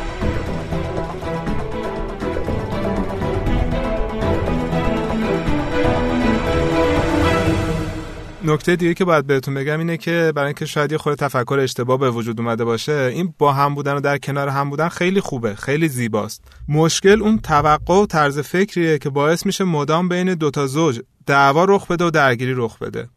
نکته 8.44 8.76
دیگه 8.76 8.94
که 8.94 9.04
باید 9.04 9.26
بهتون 9.26 9.54
بگم 9.54 9.78
اینه 9.78 9.96
که 9.96 10.32
برای 10.34 10.46
اینکه 10.46 10.66
شاید 10.66 10.92
یه 10.92 10.99
خورده 10.99 11.26
تفکر 11.26 11.58
اشتباه 11.58 11.99
به 11.99 12.11
وجود 12.11 12.40
اومده 12.40 12.64
باشه 12.64 13.12
این 13.14 13.34
با 13.38 13.52
هم 13.52 13.75
بودن 13.75 13.94
و 13.94 14.00
در 14.00 14.18
کنار 14.18 14.49
هم 14.49 14.70
بودن 14.70 14.88
خیلی 14.88 15.20
خوبه 15.20 15.54
خیلی 15.54 15.88
زیباست. 15.88 16.42
مشکل 16.68 17.22
اون 17.22 17.38
توقع 17.38 17.94
و 17.94 18.06
طرز 18.06 18.38
فکریه 18.38 18.99
که 18.99 19.11
باعث 19.11 19.46
میشه 19.46 19.64
مدام 19.64 20.08
بین 20.08 20.34
دوتا 20.34 20.66
زوج 20.66 21.00
دعوا 21.26 21.64
رخ 21.64 21.87
بده 21.87 22.04
و 22.04 22.11
درگیری 22.11 22.54
رخ 22.56 22.78
بده. 22.78 23.08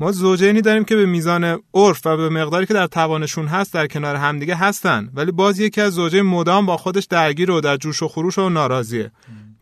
ما 0.00 0.12
زوجینی 0.12 0.60
داریم 0.60 0.84
که 0.84 0.96
به 0.96 1.06
میزان 1.06 1.58
عرف 1.74 2.06
و 2.06 2.16
به 2.16 2.28
مقداری 2.28 2.66
که 2.66 2.74
در 2.74 2.86
توانشون 2.86 3.46
هست 3.46 3.74
در 3.74 3.86
کنار 3.86 4.16
همدیگه 4.16 4.54
هستن 4.54 5.10
ولی 5.14 5.32
باز 5.32 5.60
یکی 5.60 5.80
از 5.80 5.92
زوجین 5.92 6.22
مدام 6.22 6.66
با 6.66 6.76
خودش 6.76 7.04
درگیر 7.04 7.50
و 7.50 7.60
در 7.60 7.76
جوش 7.76 8.02
و 8.02 8.08
خروش 8.08 8.38
و 8.38 8.48
ناراضیه. 8.48 9.10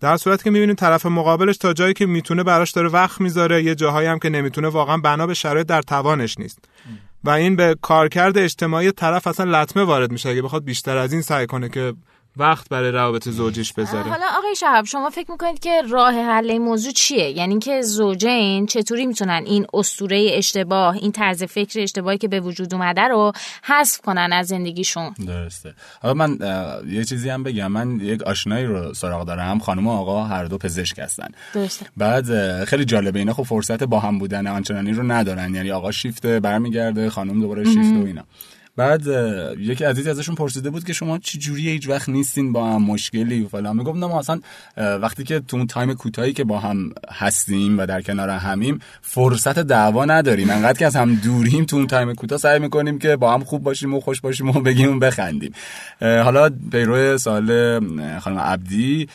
در 0.03 0.17
صورتی 0.17 0.45
که 0.45 0.51
می‌بینیم 0.51 0.75
طرف 0.75 1.07
مقابلش 1.07 1.57
تا 1.57 1.73
جایی 1.73 1.95
که 1.95 2.07
می‌تونه 2.07 2.43
براش 2.43 2.71
داره 2.71 2.89
وقت 2.89 3.21
می‌ذاره 3.21 3.63
یه 3.63 3.75
جاهایی 3.75 4.09
هم 4.09 4.19
که 4.19 4.29
نمی‌تونه 4.29 4.69
واقعا 4.69 4.97
بنا 4.97 5.27
به 5.27 5.35
شرایط 5.35 5.67
در 5.67 5.83
توانش 5.83 6.39
نیست. 6.39 6.59
و 7.25 7.31
این 7.31 7.57
به 7.57 7.77
کارکرد 7.83 8.39
اجتماعی 8.39 8.93
طرف 8.93 9.27
اصلا 9.27 9.63
لطمه 9.63 9.83
وارد 9.83 10.13
میشه. 10.13 10.29
اگه 10.29 10.43
بخواد 10.43 10.65
بیشتر 10.65 10.97
از 10.97 11.13
این 11.13 11.23
سعی 11.23 11.47
کنه 11.47 11.69
که 11.69 11.95
وقت 12.37 12.69
برای 12.69 12.91
روابط 12.91 13.29
زوجیش 13.29 13.73
بذاره. 13.73 14.11
حالا 14.11 14.27
آقای 14.39 14.57
شهاب 14.57 14.85
شما 14.85 15.11
فکر 15.11 15.31
می‌کنید 15.31 15.59
که 15.59 15.83
راه 15.91 16.15
حل 16.15 16.51
این 16.51 16.63
موضوع 16.63 16.93
چیه؟ 16.93 17.31
یعنی 17.31 17.59
که 17.59 17.83
زوجین 17.83 18.67
چطوری 18.67 19.07
می‌تونن 19.07 19.43
این 19.47 19.67
اسطوره 19.75 20.31
اشتباه 20.33 20.97
این 20.97 21.13
طرز 21.13 21.43
فکر 21.43 21.81
اشتباهی 21.81 22.19
که 22.19 22.29
به 22.29 22.41
وجود 22.41 22.75
اومده 22.75 23.01
رو 23.01 23.33
حذف 23.65 24.01
کنن 24.01 24.33
از 24.33 24.47
زندگیشون؟ 24.47 25.15
درسته. 25.27 25.75
حالا 26.03 26.15
من 26.15 26.39
یه 26.89 27.05
چیزی 27.05 27.31
هم 27.31 27.43
بگم. 27.43 27.73
من 27.73 28.01
یک 28.01 28.23
آشنایی 28.23 28.67
رو 28.67 28.95
سراغ 28.95 29.27
دارم. 29.27 29.59
خانم 29.59 29.87
و 29.87 29.91
آقا 29.91 30.25
هر 30.25 30.45
دو 30.45 30.59
پزشک 30.59 30.99
هستن. 30.99 31.29
درسته. 31.55 31.87
بعد 31.97 32.65
خیلی 32.65 32.85
جالبه. 32.85 33.19
اینا 33.19 33.33
خب 33.33 33.43
فرصت 33.43 33.83
با 33.83 34.01
هم 34.01 34.19
بودن 34.19 34.47
آنچنانی 34.47 34.93
رو 34.93 35.03
ندارن. 35.03 35.55
یعنی 35.55 35.71
آقا 35.71 35.91
شیفته 35.91 36.41
برمیگرده 36.41 37.11
خانم 37.11 37.41
دوباره 37.41 37.65
شیفت 37.65 37.93
و 37.93 38.07
اینا. 38.07 38.25
بعد 38.77 39.07
یکی 39.59 39.85
عزیزی 39.85 40.11
ازشون 40.11 40.35
پرسیده 40.35 40.71
بود 40.71 40.85
که 40.85 40.93
شما 40.93 41.19
چی 41.19 41.39
جوریه 41.39 41.73
هیچ 41.73 41.89
وقت 41.89 42.09
نیستین 42.09 42.53
با 42.53 42.73
هم 42.73 42.83
مشکلی 42.83 43.43
و 43.43 43.49
فلان. 43.49 43.77
می‌گفت 43.77 43.99
نه 43.99 44.07
ما 44.07 44.19
اصلا 44.19 44.41
وقتی 44.77 45.25
که 45.25 45.41
تو 45.41 45.57
اون 45.57 45.67
تایم 45.67 45.95
کوتاهی 45.95 46.33
که 46.33 46.45
با 46.45 46.59
هم 46.59 46.93
هستیم 47.11 47.79
و 47.79 47.87
در 47.87 48.03
کنار 48.03 48.29
همیم 48.31 48.79
فرصت 49.03 49.59
دعوا 49.59 50.05
نداریم. 50.05 50.51
انقدر 50.51 50.79
که 50.79 50.87
از 50.87 50.97
هم 50.97 51.15
دوریم 51.15 51.65
تو 51.65 51.77
اون 51.77 51.87
تایم 51.87 52.15
کوتاه 52.15 52.39
سعی 52.39 52.59
می‌کنیم 52.59 52.99
که 52.99 53.17
با 53.17 53.35
هم 53.35 53.45
خوب 53.45 53.63
باشیم 53.63 53.95
و 53.95 54.01
خوش 54.01 54.21
باشیم 54.21 54.49
و 54.49 54.53
بگیم 54.53 54.97
و 54.97 54.99
بخندیم. 54.99 55.53
حالا 56.01 56.51
پیرو 56.73 57.19
سوال 57.19 57.51
اه، 57.51 58.21
خانم 58.21 58.39
عبدی 58.39 59.09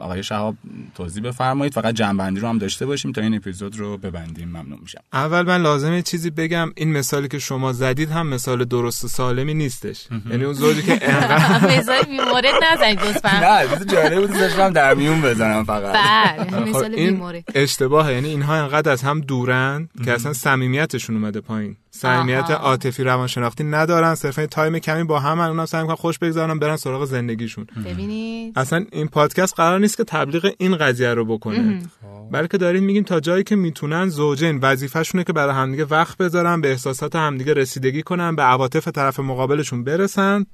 آقای 0.00 0.22
شهاب 0.22 0.56
توضیح 0.94 1.22
بفرمایید. 1.22 1.74
فقط 1.74 1.94
جمع‌بندی 1.94 2.40
رو 2.40 2.48
هم 2.48 2.58
داشته 2.58 2.86
باشیم 2.86 3.12
تا 3.12 3.20
این 3.20 3.34
اپیزود 3.34 3.78
رو 3.78 3.98
ببندیم. 3.98 4.48
ممنون 4.48 4.78
میشم. 4.82 5.00
اول 5.12 5.42
من 5.42 5.62
لازمه 5.62 6.02
چیزی 6.02 6.30
بگم. 6.30 6.72
این 6.76 6.92
مثالی 6.92 7.28
که 7.28 7.38
شما 7.38 7.72
زدید 7.72 8.10
هم 8.10 8.26
مثال 8.26 8.51
درست 8.56 9.04
و 9.04 9.08
سالمی 9.08 9.54
نیستش. 9.54 10.06
یعنی 10.30 10.44
اون 10.44 10.52
زوجی 10.52 10.82
که 10.82 10.92
انقدر 11.10 11.66
مثال 11.78 12.02
بیمورد 12.02 12.44
نزنید 12.72 13.00
لطفا. 13.02 13.40
نه 13.40 13.68
چیز 13.68 13.86
جالب 13.86 14.20
بود 14.26 14.38
داشتم 14.38 14.72
در 14.72 14.94
میون 14.94 15.22
بزنم 15.22 15.64
فقط. 15.64 15.96
بله 15.96 16.60
مثال 16.60 16.94
بیمورد 16.94 17.44
اشتباهه 17.54 18.12
یعنی 18.12 18.28
اینها 18.28 18.54
انقدر 18.54 18.92
از 18.92 19.02
هم 19.02 19.20
دورن 19.20 19.88
که 20.04 20.12
اصلا 20.12 20.32
صمیمیتشون 20.32 21.16
اومده 21.16 21.40
پایین. 21.40 21.76
صمیمیت. 21.94 22.50
عاطفی 22.50 23.04
روانشناختی 23.04 23.64
ندارن 23.64 24.14
صرفا 24.14 24.40
یه 24.40 24.46
تایم 24.46 24.78
کمی 24.78 25.04
با 25.04 25.20
هم 25.20 25.40
اونم 25.40 25.66
سعی 25.66 25.80
می‌کنن 25.80 25.96
خوش 25.96 26.18
بگذارن 26.18 26.58
برن 26.58 26.76
سراغ 26.76 27.04
زندگیشون. 27.04 27.66
ببینید. 27.84 28.58
اصلا 28.58 28.84
این 28.92 29.08
پادکست 29.08 29.54
قرار 29.54 29.80
نیست 29.80 29.96
که 29.96 30.04
تبلیغ 30.04 30.52
این 30.58 30.76
قضیه 30.76 31.14
رو 31.14 31.24
بکنه. 31.24 31.82
بلکه 32.30 32.58
داریم 32.58 32.84
میگیم 32.84 33.02
تا 33.02 33.20
جایی 33.20 33.44
که 33.44 33.56
می‌تونن 33.56 34.08
زوجین 34.08 34.58
وظیفه‌شونه 34.62 35.24
که 35.24 35.32
برای 35.32 35.54
همدیگه 35.54 35.84
وقت 35.84 36.18
بذارن 36.18 36.60
به 36.60 36.70
احساسات 36.70 37.16
همدیگه 37.16 37.54
رسیدگی 37.54 38.02
کنن 38.02 38.36
به 38.36 38.42
عواطف 38.42 38.88
طرف 38.88 39.20
مقابلشون 39.20 39.84
برسن. 39.84 40.46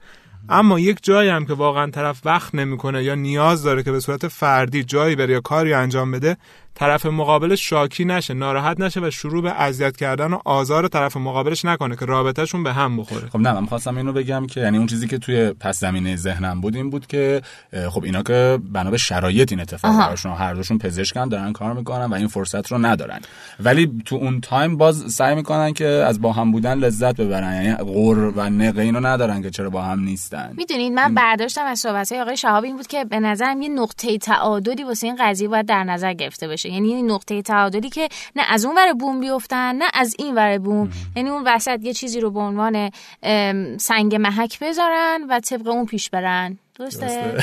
اما 0.49 0.81
یک 0.81 0.99
جایی 1.03 1.29
هم 1.29 1.47
که 1.47 1.55
واقعا 1.55 1.91
طرف 1.91 2.21
وقت 2.25 2.55
نمی‌کنه 2.55 3.05
یا 3.05 3.15
نیاز 3.15 3.63
داره 3.63 3.83
که 3.83 3.93
به 3.93 4.01
صورت 4.01 4.29
فردی 4.29 4.85
جایی 4.85 5.17
بره 5.17 5.33
یا 5.33 5.41
کاری 5.41 5.73
انجام 5.73 6.11
بده 6.11 6.37
طرف 6.79 7.07
مقابلش 7.07 7.69
شاکی 7.69 8.05
نشه 8.05 8.35
ناراحت 8.35 8.81
نشه 8.81 9.01
و 9.01 9.11
شروع 9.11 9.43
به 9.43 9.51
اذیت 9.51 9.97
کردن 9.97 10.33
و 10.33 10.39
آزار 10.45 10.89
طرف 10.89 11.17
مقابلش 11.17 11.65
نکنه 11.65 11.97
که 11.97 12.05
رابطهشون 12.05 12.63
به 12.63 12.73
هم 12.73 12.97
بخوره. 12.97 13.29
خب 13.29 13.39
نه 13.39 13.53
من 13.53 13.67
خواستم 13.67 13.97
اینو 13.97 14.13
بگم 14.13 14.47
که 14.47 14.61
یعنی 14.61 14.79
اون 14.79 14.87
چیزی 14.87 15.09
که 15.09 15.19
توی 15.19 15.51
پس 15.51 15.81
زمینه 15.81 16.17
ذهنم 16.17 16.61
بود 16.61 16.77
این 16.77 16.91
بود 16.91 17.07
که 17.07 17.43
خب 17.91 18.05
اینا 18.05 18.23
که 18.23 18.59
بنا 18.73 18.91
به 18.91 18.97
شرایط 18.97 19.53
این 19.53 19.61
اتفاق. 19.61 19.99
براشون 19.99 20.33
هر 20.33 20.55
دوشون 20.55 20.79
پزشکن 20.79 21.29
دارن 21.29 21.53
کار 21.53 21.73
می‌کنن 21.73 22.05
و 22.05 22.15
این 22.15 22.29
فرصت 22.29 22.73
رو 22.73 22.79
ندارن. 22.79 23.21
ولی 23.61 24.03
تو 24.05 24.17
اون 24.17 24.41
تایم 24.41 24.77
باز 24.77 25.13
سعی 25.13 25.35
می‌کنن 25.35 25.73
که 25.73 25.87
از 25.87 26.21
با 26.21 26.33
هم 26.33 26.53
بودن 26.53 26.79
لذت 26.79 27.17
ببرن 27.17 27.65
یعنی 27.65 27.75
غر 27.75 28.19
و 28.37 28.51
نقه 28.51 28.83
اینو 28.83 29.01
ندارن 29.01 29.43
که 29.43 29.51
چرا 29.51 29.71
با 29.71 29.83
هم 29.83 30.01
نیستن. 30.01 30.55
می‌دونید 30.57 30.93
من 30.93 31.15
برداشتم 31.15 31.65
از 31.65 31.79
صحبت 31.79 32.13
های 32.13 32.21
آقای 32.21 32.37
شهاب 32.37 32.65
این 32.65 32.77
بود 32.77 32.87
که 32.87 33.05
به 33.05 33.21
نظرم 33.21 33.63
یه 33.63 33.69
نقطه 33.69 34.19
تعادلی 34.19 34.85
واسه 34.85 35.07
این 35.07 35.17
قضیه 35.21 35.49
باید 35.49 35.67
در 35.67 35.85
نظر 35.85 36.13
گرفته 36.13 36.49
بشه. 36.49 36.68
یعنی 36.69 36.95
این 36.95 37.11
نقطه 37.11 37.43
تعادلی 37.43 37.91
که 37.91 38.09
نه 38.37 38.43
از 38.49 38.65
اون 38.65 38.77
ور 38.77 38.93
بوم 38.93 39.21
بیفتن 39.21 39.77
نه 39.77 39.85
از 39.95 40.15
این 40.19 40.35
ور 40.35 40.59
بوم. 40.59 40.91
یعنی 41.17 41.31
اون 41.31 41.43
وسط 41.47 41.79
یه 41.83 41.93
چیزی 41.93 42.21
رو 42.21 42.31
به 42.31 42.41
عنوان 42.41 42.91
سنگ 43.79 44.15
محک 44.15 44.59
بذارن 44.59 45.27
و 45.31 45.41
طبق 45.41 45.69
اون 45.69 45.87
پیش 45.87 46.11
برن. 46.11 46.59
درسته؟ 46.79 47.07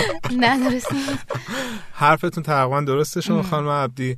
نه 0.40 0.70
درسته. 0.70 0.96
حرفتون 1.92 2.42
تقریبا 2.42 2.80
درسته 2.80 3.20
شما 3.20 3.42
خانم 3.42 3.68
عبدی. 3.68 4.16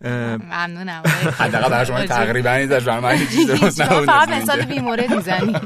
ممنونم 0.00 1.02
حداقل 1.40 1.68
برای 1.68 1.86
شما 1.86 2.06
تقریبا 2.06 2.50
این 2.50 2.68
داشت 2.68 2.86
برای 2.86 3.00
من 3.00 3.12
هیچ 3.12 3.30
چیز 3.30 3.46
درست 3.50 3.80
نبود 3.80 4.06
فقط 4.06 4.28
مثال. 4.28 4.62
بیمورد 4.62 5.14
می‌زنی. 5.14 5.56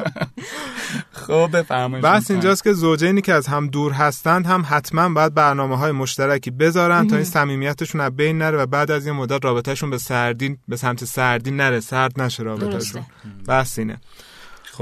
خب 1.26 1.50
بفرمایید 1.52 2.06
بس 2.06 2.30
اینجاست 2.30 2.64
که 2.64 2.72
زوجینی 2.72 3.20
که 3.20 3.34
از 3.34 3.46
هم 3.46 3.66
دور 3.66 3.92
هستند 3.92 4.46
هم 4.46 4.64
حتما 4.68 5.08
باید 5.08 5.34
برنامه 5.34 5.76
های 5.76 5.92
مشترکی 5.92 6.50
بذارن 6.50 7.06
تا 7.08 7.16
این 7.16 7.24
صمیمیتشون 7.24 8.00
از 8.00 8.16
بین 8.16 8.38
نره 8.38 8.58
و 8.58 8.66
بعد 8.66 8.90
از 8.90 9.06
یه 9.06 9.12
مدت 9.12 9.44
رابطهشون 9.44 9.90
به 9.90 9.98
سردی 9.98 10.58
به 10.68 10.76
سمت 10.76 11.04
سردی 11.04 11.50
نره. 11.50 11.80
سرد 11.80 12.22
نشه 12.22 12.42
رابطهشون. 12.42 13.02
بس 13.48 13.78
اینه. 13.78 14.00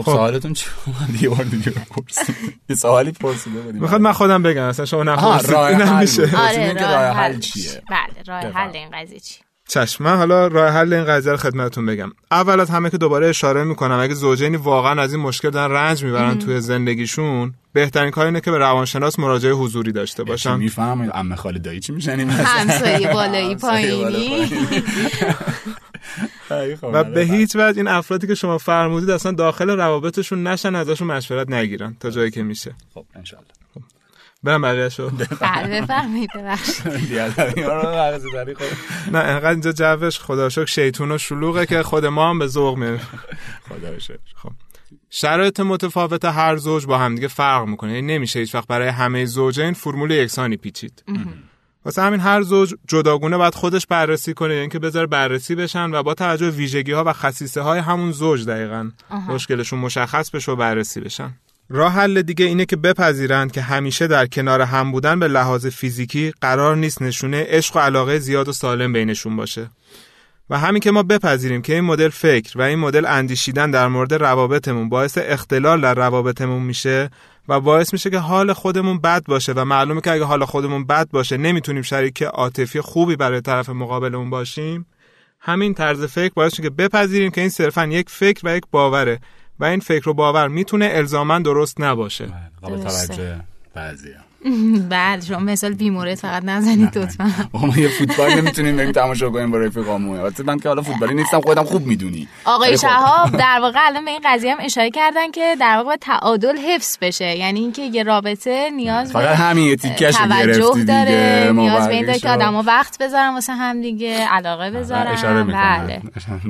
خب 0.03 0.11
خب. 0.11 0.17
سوالتون 0.17 0.53
چی 0.53 0.67
بود؟ 0.85 0.95
یه 1.23 1.29
بار 1.29 1.45
دیگه 1.45 1.71
بپرسید. 1.71 2.37
یه 2.69 2.77
سوالی 2.77 3.13
پرسیده 3.13 3.61
بودیم. 3.61 3.83
می‌خواد 3.83 4.01
من 4.01 4.13
خودم 4.13 4.43
بگم 4.43 4.63
اصلا 4.63 4.85
شما 4.85 5.03
نپرسید. 5.03 5.51
راه 5.51 5.67
اینم 5.67 5.87
حل 5.87 6.01
میشه. 6.01 6.23
آره 6.23 6.73
راه 6.73 7.17
حل 7.17 7.39
چیه؟ 7.39 7.83
بله 7.91 8.23
راه. 8.27 8.53
حل 8.53 8.71
این 8.77 8.89
قضیه 8.93 9.21
چی؟ 9.21 9.35
چشم 9.69 10.05
من 10.05 10.17
حالا 10.17 10.47
راه 10.47 10.71
حل 10.71 10.93
این 10.93 11.05
قضیه 11.05 11.33
رو 11.33 11.39
خدمتتون 11.39 11.87
بگم. 11.87 12.13
اول 12.31 12.61
از 12.61 12.71
همه 12.71 12.91
که 12.91 12.99
دوباره 12.99 13.29
اشاره 13.29 13.65
می‌کنم 13.65 13.99
اگه 13.99 14.15
زوجینی 14.15 14.57
واقعا 14.57 15.03
از 15.03 15.15
این 15.15 15.23
مشکل 15.23 15.51
دارن 15.51 15.75
رنج 15.75 16.05
می‌برن 16.05 16.39
توی 16.39 16.61
زندگیشون 16.61 17.55
بهترین 17.73 18.11
کار 18.11 18.27
اینه 18.27 18.41
که 18.41 18.51
به 18.51 18.59
روانشناس 18.59 19.19
مراجعه 19.19 19.53
حضوری 19.53 19.93
داشته 19.93 20.25
باشن. 20.25 20.57
می‌فهمید 20.57 21.11
عمه 21.11 21.37
خاله 21.37 21.59
دایی 21.59 21.81
چی 21.81 21.93
میشنیم؟ 21.93 22.31
همسایه 22.31 23.13
بالایی 23.13 23.57
پایینی. 23.57 24.51
و 26.83 27.05
به 27.05 27.21
هیچ 27.21 27.57
وجه 27.57 27.79
این 27.79 27.89
افرادی 27.89 28.27
که 28.27 28.35
شما 28.35 28.59
فرمودید 28.59 29.11
اصلا 29.11 29.33
داخل 29.33 29.71
روابطشون 29.71 30.47
نشن 30.47 30.75
ازشون 30.75 31.09
مشورت 31.09 31.51
نگیرن 31.51 31.97
تا 32.01 32.11
جایی 32.11 32.31
که 32.31 32.43
میشه. 32.43 32.75
خب 32.95 33.05
انشالله 33.15 33.49
برم 34.43 34.63
بقیه‌شو 34.63 35.11
بله 35.41 35.81
بفرمایید 35.81 36.31
ببخشید. 36.35 36.85
داری 38.33 38.55
خب. 38.55 38.65
نه 39.13 39.19
انقدر 39.19 39.51
اینجا 39.51 39.73
جوش 39.73 40.19
خدا 40.19 40.49
شکر 40.49 40.65
شیطون 40.65 41.13
و 41.13 41.19
شلوغه 41.19 41.67
که 41.67 41.83
خود 41.83 42.07
ما 42.07 42.31
هم 42.31 42.39
به 42.39 42.47
ذوق 42.47 42.77
میره 42.77 43.01
خدا 43.69 43.99
شکر. 43.99 44.19
خب 44.35 44.51
شرایط 45.11 45.61
متفاوت 45.61 46.25
هر 46.25 46.57
زوج 46.57 46.87
با 46.87 46.99
همدیگه 46.99 47.29
فرق 47.29 47.67
می‌کنه. 47.67 47.95
یعنی 47.95 48.15
نمیشه 48.15 48.39
هیچ 48.39 48.55
وقت 48.55 48.69
برای 48.69 48.89
همه 48.89 49.25
زوجین 49.25 49.73
فرمول 49.73 50.11
یکسانی 50.11 50.57
پیچید. 50.57 51.05
واسه 51.89 52.03
همین 52.03 52.21
هر 52.21 52.43
زوج 52.43 52.75
جداگونه 52.89 53.37
باید 53.37 53.55
خودش 53.55 53.87
بررسی 53.87 54.35
کنه 54.35 54.55
یعنی 54.55 54.69
که 54.69 54.79
بذاره 54.79 55.07
بررسی 55.07 55.55
بشن 55.55 55.95
و 55.95 56.03
با 56.03 56.15
توجه 56.15 56.51
ویژگی 56.51 56.93
ها 56.93 57.05
و 57.07 57.13
خصیصه 57.13 57.61
های 57.61 57.79
همون 57.79 58.13
زوج 58.13 58.47
دقیقا 58.47 58.91
مشکلشون 59.29 59.79
مشخص 59.79 60.31
بشه 60.31 60.53
و 60.53 60.57
بررسی 60.57 61.01
بشن. 61.01 61.31
راه 61.69 61.93
حل 61.93 62.23
دیگه 62.23 62.45
اینه 62.45 62.65
که 62.65 62.77
بپذیرند 62.77 63.53
که 63.53 63.63
همیشه 63.63 64.07
در 64.07 64.27
کنار 64.27 64.61
هم 64.61 64.93
بودن 64.93 65.19
به 65.19 65.29
لحاظ 65.29 65.67
فیزیکی 65.67 66.33
قرار 66.41 66.77
نیست 66.77 67.03
نشونه 67.03 67.47
عشق 67.49 67.77
و 67.77 67.79
علاقه 67.79 68.19
زیاد 68.19 68.49
و 68.49 68.53
سالم 68.53 68.93
بینشون 68.93 69.37
باشه. 69.37 69.71
و 70.51 70.59
همین 70.59 70.81
که 70.81 70.91
ما 70.91 71.03
بپذیریم 71.03 71.63
که 71.63 71.75
این 71.75 71.85
مدل 71.85 72.09
فکر 72.09 72.59
و 72.59 72.63
این 72.63 72.79
مدل 72.79 73.07
اندیشیدن 73.07 73.71
در 73.71 73.89
مورد 73.89 74.15
روابطمون 74.15 74.89
باعث 74.89 75.19
اختلال 75.21 75.81
در 75.81 75.95
روابطمون 75.95 76.63
میشه 76.63 77.11
و 77.49 77.61
باعث 77.61 77.93
میشه 77.93 78.11
که 78.11 78.19
حال 78.19 78.53
خودمون 78.53 78.99
بد 78.99 79.25
باشه 79.25 79.53
و 79.53 79.65
معلومه 79.65 80.01
که 80.01 80.13
اگه 80.13 80.25
حال 80.25 80.45
خودمون 80.45 80.85
بد 80.87 81.09
باشه 81.11 81.37
نمی‌تونیم 81.37 81.83
شریک 81.83 82.23
عاطفی 82.23 82.81
خوبی 82.81 83.17
برای 83.17 83.41
طرف 83.41 83.69
مقابلمون 83.69 84.31
باشیم. 84.31 84.87
همین 85.41 85.75
طرز 85.75 86.05
فکر 86.05 86.33
باعث 86.35 86.53
میشه 86.53 86.63
که 86.63 86.71
بپذیریم 86.71 87.31
که 87.31 87.41
این 87.41 87.51
صرفا 87.51 87.87
یک 87.87 88.11
فکر 88.11 88.41
و 88.45 88.57
یک 88.57 88.65
باوره 88.71 89.21
و 89.61 89.65
این 89.65 89.81
فکر 89.81 90.09
و 90.09 90.15
باور 90.15 90.49
می‌تونه 90.49 90.89
الزاما 90.93 91.39
درست 91.39 91.81
نباشه. 91.81 92.29
قابل 92.63 92.83
توجه. 92.83 93.41
بعضی 93.79 94.09
بله 94.91 95.21
شما 95.21 95.39
مثال 95.39 95.75
بیمورد 95.75 96.15
فقط 96.15 96.45
نزنید 96.45 96.99
لطفا. 96.99 97.33
ما 97.67 97.77
یه 97.77 97.89
فوتبال 97.89 98.35
نمی‌تونیم 98.35 98.77
بریم 98.77 98.93
تماشا 98.93 99.31
کنیم 99.31 99.51
با 99.51 99.59
رفیقامون 99.59 100.19
البته 100.19 100.43
من 100.43 100.59
که 100.59 100.69
حالا 100.69 100.83
فوتبالی 100.83 101.15
نیستم 101.15 101.41
خودم 101.41 101.65
خوب 101.65 101.87
می‌دونی. 101.87 102.29
آقای 102.45 102.79
شهاب 102.79 103.37
در 103.37 103.59
واقع 103.63 103.79
الان 103.87 104.05
به 104.05 104.11
این 104.11 104.21
قضیه 104.25 104.53
هم 104.53 104.59
اشاره 104.61 104.91
کردن 104.91 105.31
که 105.31 105.57
در 105.61 105.77
واقع 105.77 105.97
تعادل 105.97 106.57
حفظ 106.57 106.99
بشه. 107.01 107.37
یعنی 107.37 107.61
اینکه 107.61 107.83
یه 107.83 108.03
رابطه 108.03 108.71
نیاز 108.77 109.13
فقط 109.13 109.37
همین 109.37 109.65
یه 109.65 109.77
تیکش 109.77 110.15
توجه 110.15 110.85
داره 110.85 111.41
دیگه 111.41 111.53
نیاز 111.53 111.89
به 111.89 111.95
این 111.95 112.07
داره 112.07 112.19
که 112.19 112.29
آدما 112.29 112.63
وقت 112.67 113.03
بذارن 113.03 113.35
واسه 113.35 113.53
هم 113.53 113.83
دیگه 113.83 114.27
علاقه 114.29 114.71
بذارن. 114.71 115.07
اشاره 115.07 115.43
می‌کنم. 115.43 115.87
بله. 115.87 116.03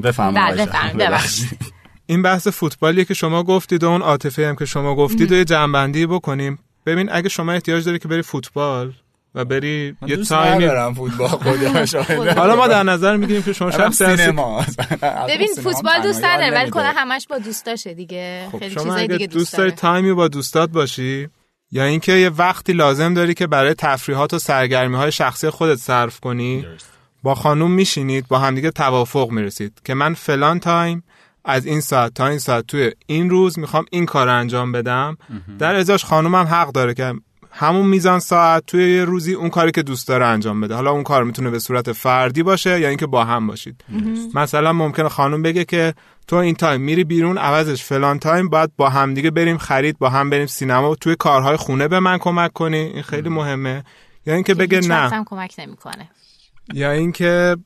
بفهم 0.03 0.35
بله 0.35 0.67
بفرمایید. 0.67 0.97
ببخشید. 0.97 1.59
این 2.07 2.23
بحث 2.23 2.49
فوتبالیه 2.49 3.05
که 3.05 3.15
شما 3.15 3.43
گفتید 3.43 3.85
و 3.85 3.89
اون 3.89 4.03
عاطفه 4.03 4.49
هم 4.49 4.57
که 4.57 4.65
شما 4.65 4.95
گفتید 4.95 5.33
و 5.33 5.35
یه 5.35 5.45
جنبندی 5.45 6.07
بکنیم. 6.07 6.59
ببین 6.89 7.09
اگه 7.13 7.29
شما 7.29 7.53
احتیاج 7.53 7.85
داری 7.85 7.99
که 7.99 8.09
بری 8.09 8.23
فوتبال 8.23 8.93
و 9.35 9.45
بری 9.45 9.97
یه 10.07 10.17
تایمی 10.17 10.65
ندارم 10.65 10.95
فوتبال 10.95 11.85
شاهده. 11.93 12.35
حالا 12.35 12.57
ما 12.57 12.69
در 12.69 12.83
نظر 12.83 13.17
می‌گیریم 13.17 13.43
که 13.43 13.53
شما 13.53 13.71
هستید 13.71 14.17
سینما. 14.17 14.65
ببین 15.31 15.49
فوتبال 15.63 16.03
دوست 16.03 16.25
نداره 16.25 16.51
ولی 16.55 16.71
کلا. 16.71 16.93
همش 16.97 17.27
با 17.31 17.39
دوستاشه 17.39 17.95
دیگه. 17.95 18.49
خب 18.53 18.59
خیلی 18.59 18.71
شما 18.71 18.85
چیزای 18.85 19.03
اگه 19.03 19.13
دیگه 19.13 19.27
دوست 19.27 19.39
دوست 19.39 19.57
داری 19.57 19.71
داره. 19.71 19.81
تایمی 19.81 20.13
با 20.13 20.29
دوستات 20.29 20.71
باشی 20.71 21.29
یا 21.71 21.85
اینکه 21.85 22.13
یه 22.13 22.29
وقتی 22.29 22.73
لازم 22.73 23.15
داری 23.15 23.35
که 23.35 23.47
برای 23.47 23.75
تفریحات 23.75 24.35
و 24.35 24.39
سرگرمی 24.39 24.97
های 24.97 25.13
شخصی 25.13 25.51
خودت 25.51 25.79
صرف 25.79 26.21
کنی 26.21 26.67
با 27.23 27.35
خانوم 27.35 27.71
میشینید 27.71 28.29
با 28.29 28.39
همدیگه 28.39 28.71
توافق 28.71 29.31
می‌رسید 29.31 29.81
که 29.85 29.95
من 29.95 30.15
فلان 30.15 30.61
تایم 30.61 31.05
از 31.49 31.67
این 31.67 31.81
ساعت 31.81 32.15
تا 32.15 32.27
این 32.27 32.39
ساعت 32.39 32.67
توی 32.67 32.93
این 33.07 33.31
روز 33.31 33.59
می‌خوام 33.59 33.85
این 33.91 34.07
کار 34.07 34.27
رو 34.27 34.35
انجام 34.35 34.73
بدم. 34.73 35.17
در 35.59 35.75
ازاش 35.75 36.05
خانومم 36.05 36.47
حق 36.47 36.73
داره 36.73 36.95
که 36.95 37.15
همون 37.51 37.87
میزان 37.87 38.19
ساعت 38.19 38.67
توی 38.67 38.97
یه 38.97 39.05
روزی 39.05 39.35
اون 39.35 39.51
کاری 39.51 39.73
که 39.73 39.83
دوست 39.83 40.09
داره 40.09 40.27
انجام 40.27 40.61
بده. 40.61 40.75
حالا 40.75 40.91
اون 40.91 41.03
کار 41.03 41.25
می‌تونه 41.25 41.51
به 41.51 41.59
صورت 41.59 41.93
فردی 41.93 42.43
باشه 42.43 42.81
یا 42.81 42.89
اینکه 42.89 43.07
با 43.07 43.25
هم 43.25 43.47
باشید. 43.47 43.85
مثلا 44.35 44.73
ممکنه 44.73 45.09
خانم 45.09 45.43
بگه 45.43 45.65
که 45.65 45.95
تو 46.27 46.37
این 46.37 46.55
تایم 46.55 46.81
میری 46.81 47.05
بیرون 47.05 47.39
عوضش 47.39 47.85
فلان 47.85 48.19
تایم 48.19 48.49
باید 48.49 48.71
با 48.77 48.89
هم 48.89 49.15
دیگه 49.15 49.31
بریم 49.31 49.59
خرید 49.59 49.99
با 49.99 50.09
هم 50.09 50.31
بریم 50.31 50.47
سینما 50.47 50.91
و 50.91 50.97
توی 50.97 51.17
کارهای 51.17 51.57
خونه 51.57 51.89
به 51.89 52.01
من 52.01 52.19
کمک 52.19 52.53
کنی. 52.53 52.77
این 52.77 53.03
خیلی 53.03 53.29
مهمه. 53.29 53.85
یا 54.27 54.35
اینکه 54.35 54.55
بگه 54.55 54.81
نه. 54.81 55.25
کمک 55.25 55.55
نمی‌کنه. 55.59 56.11
یا 56.75 56.91
اینکه 56.91 57.57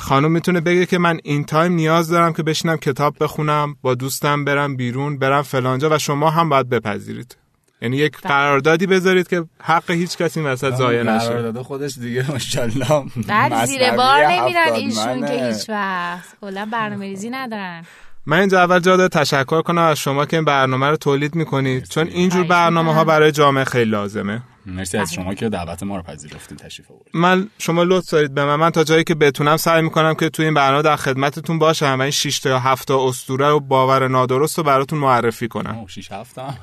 خانم 0.00 0.32
می‌تونه 0.32 0.60
بگه 0.60 0.86
که 0.86 0.98
من 0.98 1.18
این 1.24 1.44
تایم 1.44 1.72
نیاز 1.72 2.08
دارم 2.08 2.32
که 2.32 2.42
بشینم 2.42 2.76
کتاب 2.76 3.16
بخونم 3.20 3.76
با 3.82 3.94
دوستم 3.94 4.44
برم 4.44 4.76
بیرون 4.76 5.18
برم 5.18 5.42
فلانجا 5.42 5.90
و 5.90 5.98
شما 5.98 6.30
هم 6.30 6.48
باید 6.48 6.68
بپذیرید. 6.68 7.36
یعنی 7.82 7.96
یک 7.96 8.16
قراردادی 8.16 8.86
بذارید 8.86 9.28
که 9.28 9.44
حق 9.62 9.90
هیچ 9.90 10.16
کسی 10.16 10.40
این 10.40 10.48
وسط 10.48 10.74
ضایع 10.74 11.02
نشه. 11.02 11.28
قرارداد 11.28 11.62
خودش 11.62 11.98
دیگه 11.98 12.30
ماشاءالله 12.30 13.04
بعد 13.28 13.64
زیر 13.64 13.90
بار 13.90 14.26
نمیرن 14.26 14.72
ایشون. 14.72 15.26
که 15.26 15.46
هیچ 15.46 15.70
وقت. 15.70 16.24
کلا 16.40 16.68
برنامه 16.72 17.06
ریزی 17.06 17.30
ندارن. 17.30 17.84
من 18.26 18.38
اینجا 18.38 18.60
اول 18.60 18.78
جا 18.78 18.96
داره 18.96 19.08
تشکر 19.08 19.62
کنم 19.62 19.82
از 19.82 19.98
شما 19.98 20.26
که 20.26 20.36
این 20.36 20.44
برنامه 20.44 20.86
رو 20.86 20.96
تولید 20.96 21.34
می‌کنید. 21.34 21.84
چون 21.84 22.06
اینجور 22.06 22.44
برنامه 22.44 22.94
ها. 22.94 23.04
برای 23.04 23.32
جامعه 23.32 23.64
خیلی 23.64 23.90
لازمه. 23.90 24.42
مرسی 24.68 24.98
از 24.98 25.12
شما 25.12 25.34
که 25.34 25.48
دعوت 25.48 25.82
ما 25.82 25.96
رو 25.96 26.02
پذیرفتید 26.02 26.58
تشریف 26.58 26.90
آوردید 26.90 27.10
من 27.14 27.48
شما 27.58 27.82
لطف 27.82 28.10
دارید 28.10 28.34
به 28.34 28.44
من. 28.44 28.56
من 28.56 28.70
تا 28.70 28.84
جایی 28.84 29.04
که 29.04 29.14
بتونم 29.14 29.56
سعی 29.56 29.82
می‌کنم 29.82 30.14
که 30.14 30.28
توی 30.28 30.44
این 30.44 30.54
برنامه 30.54 30.82
در 30.82 30.96
خدمتتون 30.96 31.58
باشم 31.58 31.96
و 31.98 32.02
این 32.02 32.10
6 32.10 32.38
تا 32.38 32.48
یا 32.48 32.58
7 32.58 32.88
تا 32.88 33.08
اسطوره 33.08 33.46
و 33.46 33.60
باور 33.60 34.08
نادرست 34.08 34.58
رو 34.58 34.64
براتون 34.64 34.98
معرفی 34.98 35.48
کنم. 35.48 35.78
اوه، 35.78 35.88
شیش 35.88 36.12
هفتم 36.12 36.58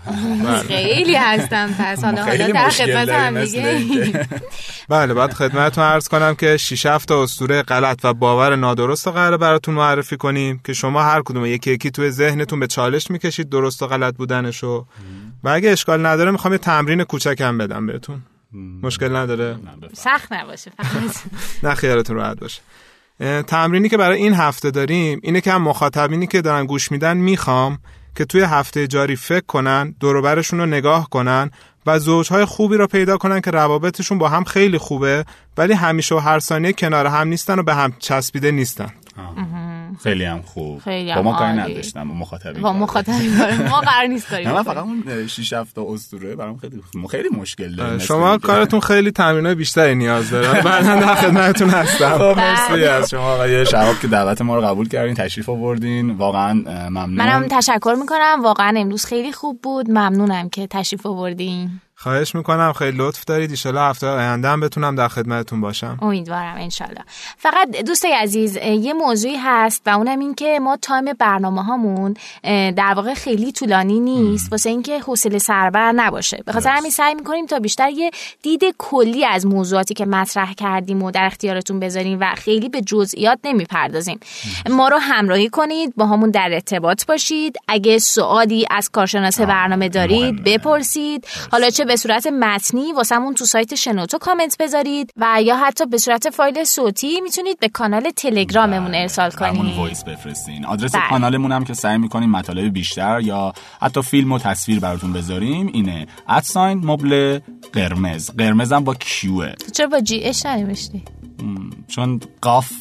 خیلی 0.67 1.15
هستن 1.15 1.73
پس. 1.79 2.03
حالا 2.03 2.23
حالا 2.23 2.47
در 2.47 2.69
خدمت 2.69 3.09
هم 3.09 3.43
دیگه. 3.45 4.27
بله 4.89 5.13
بعد 5.13 5.33
خدمتتون 5.33 5.83
عرض 5.83 6.07
کنم 6.07 6.35
که 6.35 6.57
6 6.57 6.85
7 6.85 7.07
تا 7.07 7.23
اسطوره 7.23 7.61
غلط 7.61 7.99
و 8.03 8.13
باور 8.13 8.55
نادرست 8.55 9.07
رو 9.07 9.13
قراره 9.13 9.37
براتون 9.37 9.75
معرفی 9.75 10.17
کنیم 10.17 10.61
که 10.65 10.73
شما 10.73 11.03
هر 11.03 11.21
کدوم 11.21 11.45
یکی 11.45 11.71
یکی 11.71 11.91
توی 11.91 12.11
ذهنتون 12.11 12.59
به 12.59 12.67
چالش 12.67 13.11
می‌کشید 13.11 13.49
درست 13.49 13.83
و 13.83 13.87
غلط 13.87 14.15
بودنشو. 14.15 14.85
و 15.45 15.49
اگه 15.49 15.69
اشکال 15.69 16.05
نداره 16.05 16.31
می‌خوام 16.31 16.53
یه 16.53 16.57
تمرین 16.57 17.03
کوچکم 17.03 17.57
بدم 17.57 17.87
بهتون. 17.87 18.21
مشکل 18.81 19.15
نداره. 19.15 19.57
سخت 19.93 20.33
نباشه 20.33 20.71
فقط. 20.77 21.15
نه 21.63 21.75
خیالتون 21.75 22.15
راحت 22.15 22.39
باشه. 22.39 22.61
تمرینی 23.47 23.89
که 23.89 23.97
برای 23.97 24.17
این 24.17 24.33
هفته 24.33 24.71
داریم 24.71 25.19
اینه 25.23 25.41
که 25.41 25.51
هم 25.51 25.61
مخاطبینی 25.61 26.27
که 26.27 26.41
دارن 26.41 26.65
گوش 26.65 26.91
میدن 26.91 27.17
می‌خوام 27.17 27.79
که 28.15 28.25
توی 28.25 28.41
هفته 28.41 28.87
جاری 28.87 29.15
فکر 29.15 29.45
کنن 29.45 29.95
دوروبرشون 29.99 30.59
رو 30.59 30.65
نگاه 30.65 31.09
کنن 31.09 31.51
و 31.85 31.99
زوجهای 31.99 32.45
خوبی 32.45 32.77
رو 32.77 32.87
پیدا 32.87 33.17
کنن 33.17 33.41
که 33.41 33.51
روابطشون 33.51 34.17
با 34.17 34.29
هم 34.29 34.43
خیلی 34.43 34.77
خوبه 34.77 35.25
ولی 35.57 35.73
همیشه 35.73 36.15
و 36.15 36.17
هر 36.17 36.39
ثانیه 36.39 36.73
کنار 36.73 37.05
هم 37.05 37.27
نیستن 37.27 37.59
و 37.59 37.63
به 37.63 37.75
هم 37.75 37.93
چسبیده 37.99 38.51
نیستن. 38.51 38.93
خیلی 40.03 40.25
هم 40.25 40.41
خوب. 40.41 40.79
خیلی 40.79 41.13
با 41.13 41.19
هم 41.19 41.23
ما 41.23 41.33
کاری. 41.33 41.51
نداشتم 41.57 42.07
با 42.07 42.15
مخاطبین 42.15 42.61
با 42.61 42.73
مخاطبین 42.73 43.31
ما 43.69 43.79
قرار 43.79 44.07
نیست 44.07 44.27
کاری 44.27 44.45
من. 44.45 44.63
فقط 44.63 44.77
اون 44.77 45.27
6 45.27 45.53
7 45.53 45.75
تا 45.75 45.85
اسطوره 45.93 46.35
برام 46.35 46.57
خیلی 46.57 46.81
خیلی 47.11 47.29
مشکل 47.29 47.75
داره 47.75 47.99
شما 47.99 48.37
کارتون 48.37 48.79
خیلی 48.79 49.11
تمرینای 49.11 49.55
بیشتری 49.55 49.95
نیاز 49.95 50.29
داره. 50.29 50.61
بعدا 50.61 50.95
در 50.95 51.15
خدمتتون 51.15 51.69
هستم. 51.69 52.17
خب 52.17 52.37
مرسی 52.37 52.73
بله. 52.73 52.89
از 52.89 53.09
شما 53.09 53.33
آقای 53.33 53.65
شهاب 53.65 53.99
که 53.99 54.07
دعوت 54.07 54.41
ما 54.41 54.55
رو 54.55 54.61
قبول 54.61 54.87
کردین 54.87 55.15
تشریف 55.15 55.49
آوردین. 55.49 56.11
واقعا 56.11 56.53
ممنون. 56.53 57.09
منم 57.09 57.47
تشکر 57.47 57.95
می‌کنم. 57.99 58.43
واقعا 58.43 58.73
امروز 58.77 59.05
خیلی 59.05 59.31
خوب 59.31 59.61
بود. 59.61 59.89
ممنونم 59.89 60.49
که 60.49 60.67
تشریف 60.67 61.05
آوردین. 61.05 61.81
خواهش 61.97 62.35
می‌کنم 62.35 62.73
خیلی 62.73 62.97
لطف 62.97 63.23
دارید. 63.23 63.49
ایشالا 63.49 63.89
هفته 63.89 64.07
آینده 64.07 64.47
هم 64.47 64.59
بتونم 64.59 64.95
در 64.95 65.07
خدمتتون 65.07 65.61
باشم. 65.61 65.97
امیدوارم 66.01 66.55
انشالله. 66.57 67.01
فقط 67.37 67.69
دوستای 67.69 68.13
عزیز 68.13 68.57
یه 68.57 68.93
موضوعی 68.93 69.35
هست 69.35 69.81
و 69.85 69.89
اونم 69.89 70.19
این 70.19 70.35
که 70.35 70.59
ما 70.61 70.77
تایم 70.81 71.05
برنامه 71.19 71.63
هامون 71.63 72.13
در 72.71 72.93
واقع 72.95 73.13
خیلی 73.13 73.51
طولانی 73.51 73.99
نیست. 73.99 74.51
واسه 74.51 74.69
اینکه 74.69 74.99
حوصله 74.99 75.37
سربر 75.37 75.91
نباشه. 75.91 76.43
به 76.45 76.51
خاطر 76.51 76.69
همین 76.69 76.91
سعی 76.91 77.15
می‌کنیم 77.15 77.45
تا 77.45 77.59
بیشتر 77.59 77.89
یه 77.89 78.11
دید 78.41 78.61
کلی 78.77 79.25
از 79.25 79.45
موضوعاتی 79.45 79.93
که 79.93 80.05
مطرح 80.05 80.53
کردیم 80.53 81.03
و 81.03 81.11
در 81.11 81.25
اختیارتون 81.25 81.79
بذاریم 81.79 82.17
و 82.21 82.35
خیلی 82.35 82.69
به 82.69 82.81
جزئیات 82.81 83.39
نمی‌پردازیم. 83.43 84.19
ما 84.69 84.87
رو 84.87 84.97
همراهی 84.97 85.49
کنید 85.49 85.93
باهامون 85.95 86.31
در 86.31 86.49
ارتباط 86.53 87.05
باشید. 87.05 87.57
اگه 87.67 87.99
سوالی 87.99 88.67
از 88.71 88.89
کارشناس 88.89 89.41
برنامه 89.41 89.89
دارید. 89.89 90.43
بپرسید. 90.43 91.27
حالا 91.51 91.69
چه 91.69 91.84
به 91.85 91.95
صورت 91.95 92.27
متنی 92.27 92.93
واسمون 92.93 93.33
تو 93.33 93.45
سایت 93.45 93.75
شنوتو 93.75 94.17
کامنت 94.17 94.55
بذارید 94.59 95.11
و 95.17 95.37
یا 95.41 95.57
حتی 95.57 95.85
به 95.85 95.97
صورت 95.97 96.29
فایل 96.29 96.63
صوتی 96.63 97.21
می‌تونید 97.21 97.59
به 97.59 97.69
کانال 97.69 98.09
تلگراممون 98.09 98.95
ارسالمون 98.95 99.57
کنید. 99.57 99.77
وایس 99.77 100.03
بفرستین. 100.03 100.65
آدرس 100.65 100.95
بله. 100.95 101.09
کانالمون 101.09 101.51
هم 101.51 101.63
که 101.63 101.73
سعی 101.73 101.97
می‌کنیم 101.97 102.31
مطالب 102.31 102.73
بیشتر 102.73 103.21
یا 103.21 103.53
حتی 103.81 104.01
فیلم 104.01 104.31
و 104.31 104.39
تصویر 104.39 104.79
براتون 104.79 105.13
بذاریم 105.13 105.67
اینه. 105.67 106.07
ات 106.29 106.43
ساین 106.43 106.85
مبل 106.85 107.39
قرمز. 107.73 108.29
قرمزم 108.29 108.83
با 108.83 108.93
کیوه 108.93 109.53
چرا 109.73 109.87
با 109.87 109.99
جی 109.99 110.23
اش 110.23 110.45
ننوشتی 110.45 111.03
چون 111.87 112.19
قاف 112.41 112.71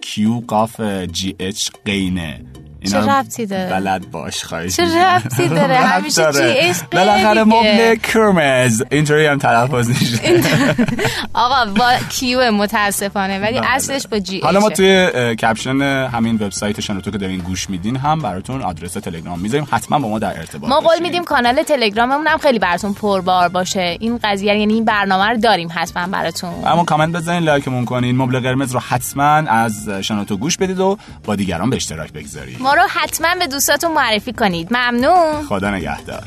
کیو 0.00 0.40
قاف 0.40 0.80
جی 1.12 1.36
اچ 1.38 1.70
قینه. 1.84 2.44
چه 2.90 2.98
ربطی 2.98 3.46
داره؟ 3.46 3.70
بلد 3.70 4.10
باش 4.10 4.44
خواهش 4.44 4.76
چه 4.76 4.82
ربطی 4.82 5.48
داره؟ 5.48 5.74
همیشه 5.94 6.32
جی 6.32 6.38
عشق 6.42 6.90
بالاخره 6.92 7.44
مبل 7.44 7.94
کرمز 7.94 8.82
اینطوری 8.90 9.26
هم 9.26 9.38
تلفظ 9.38 9.88
میشه. 9.88 10.18
آقا 11.34 11.72
با 11.72 11.92
کیو 12.08 12.50
متاسفانه 12.50 13.38
ولی 13.40 13.58
اصلش 13.58 14.06
با 14.06 14.18
جی 14.18 14.40
حالا 14.40 14.60
ما 14.60 14.70
توی 14.70 15.06
کپشن 15.36 15.80
همین 16.12 16.34
وبسایت 16.34 16.80
شنوتو 16.80 17.10
که 17.10 17.18
دارین 17.18 17.38
گوش 17.40 17.70
میدین 17.70 17.96
هم 17.96 18.18
براتون 18.18 18.62
آدرس 18.62 18.92
تلگرام 18.92 19.38
می‌ذاریم. 19.38 19.68
حتما 19.70 19.98
با 19.98 20.08
ما 20.08 20.18
در 20.18 20.38
ارتباط 20.38 20.70
ما 20.70 20.80
قول 20.80 21.02
میدیم 21.02 21.24
کانال 21.24 21.62
تلگراممون 21.62 22.26
هم 22.26 22.38
خیلی 22.38 22.58
براتون 22.58 22.94
پربار 22.94 23.48
باشه. 23.48 23.96
این 24.00 24.20
قضیه 24.24 24.58
یعنی 24.58 24.74
این 24.74 24.84
برنامه 24.84 25.24
رو 25.24 25.36
داریم 25.36 25.68
حتما 25.74 26.06
براتون. 26.06 26.50
اما 26.66 26.84
کامنت 26.84 27.16
بزنین 27.16 27.42
لایکمون 27.42 27.84
کنین. 27.84 28.16
مبل 28.16 28.40
قرمز 28.40 28.72
رو 28.72 28.80
حتما 28.80 29.24
از 29.24 29.88
شنوتو 29.88 30.36
گوش 30.36 30.56
بدید 30.56 30.80
و 30.80 30.98
با 31.24 31.36
دیگران 31.36 31.70
به 31.70 31.76
اشتراک 31.76 32.12
بگذارید. 32.12 32.60
ما 32.60 32.73
رو 32.74 32.82
حتما 32.88 33.34
به 33.38 33.46
دوستاتون 33.46 33.92
معرفی 33.92 34.32
کنید. 34.32 34.68
ممنون. 34.70 35.46
خدا 35.46 35.70
نگهدار. 35.70 36.24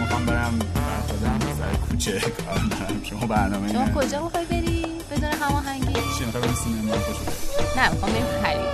می‌خوام 0.00 0.26
برم 0.26 0.58
سر 1.58 1.76
کوچه 1.90 2.20
کار 2.20 2.58
دارم. 2.70 3.02
شما 3.04 3.26
برنامه 3.26 3.72
شما 3.72 4.02
کجا 4.02 4.22
می‌خوای 4.22 4.44
بری؟ 4.44 4.86
بدون 5.10 5.32
هماهنگی. 5.32 5.92
چی 5.92 6.24
می‌خوای 6.24 6.42
بریم 6.42 6.54
سینما 6.54 6.94
نه 7.76 7.90
می‌خوام 7.90 8.12
بریم 8.12 8.26
خرید. 8.42 8.68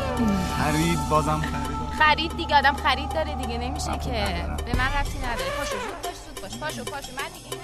خرید؟ 0.59 1.09
بازم 1.09 1.41
خرید. 1.41 1.75
خرید 1.99 2.37
دیگه 2.37 2.57
آدم 2.57 2.77
خرید 2.85 3.09
داره 3.09 3.35
دیگه 3.35 3.59
نمیشه 3.59 3.93
که. 4.05 4.11
به 4.67 4.79
من 4.79 4.89
رفتی 4.99 5.19
نداره. 5.19 5.51
پاشو 5.59 5.71
زود 5.71 6.03
باش 6.03 6.15
زود 6.27 6.41
باش 6.43 6.57
پاشو 6.61 6.85
پاشو. 6.85 7.13
من 7.17 7.29
دیگه 7.35 7.57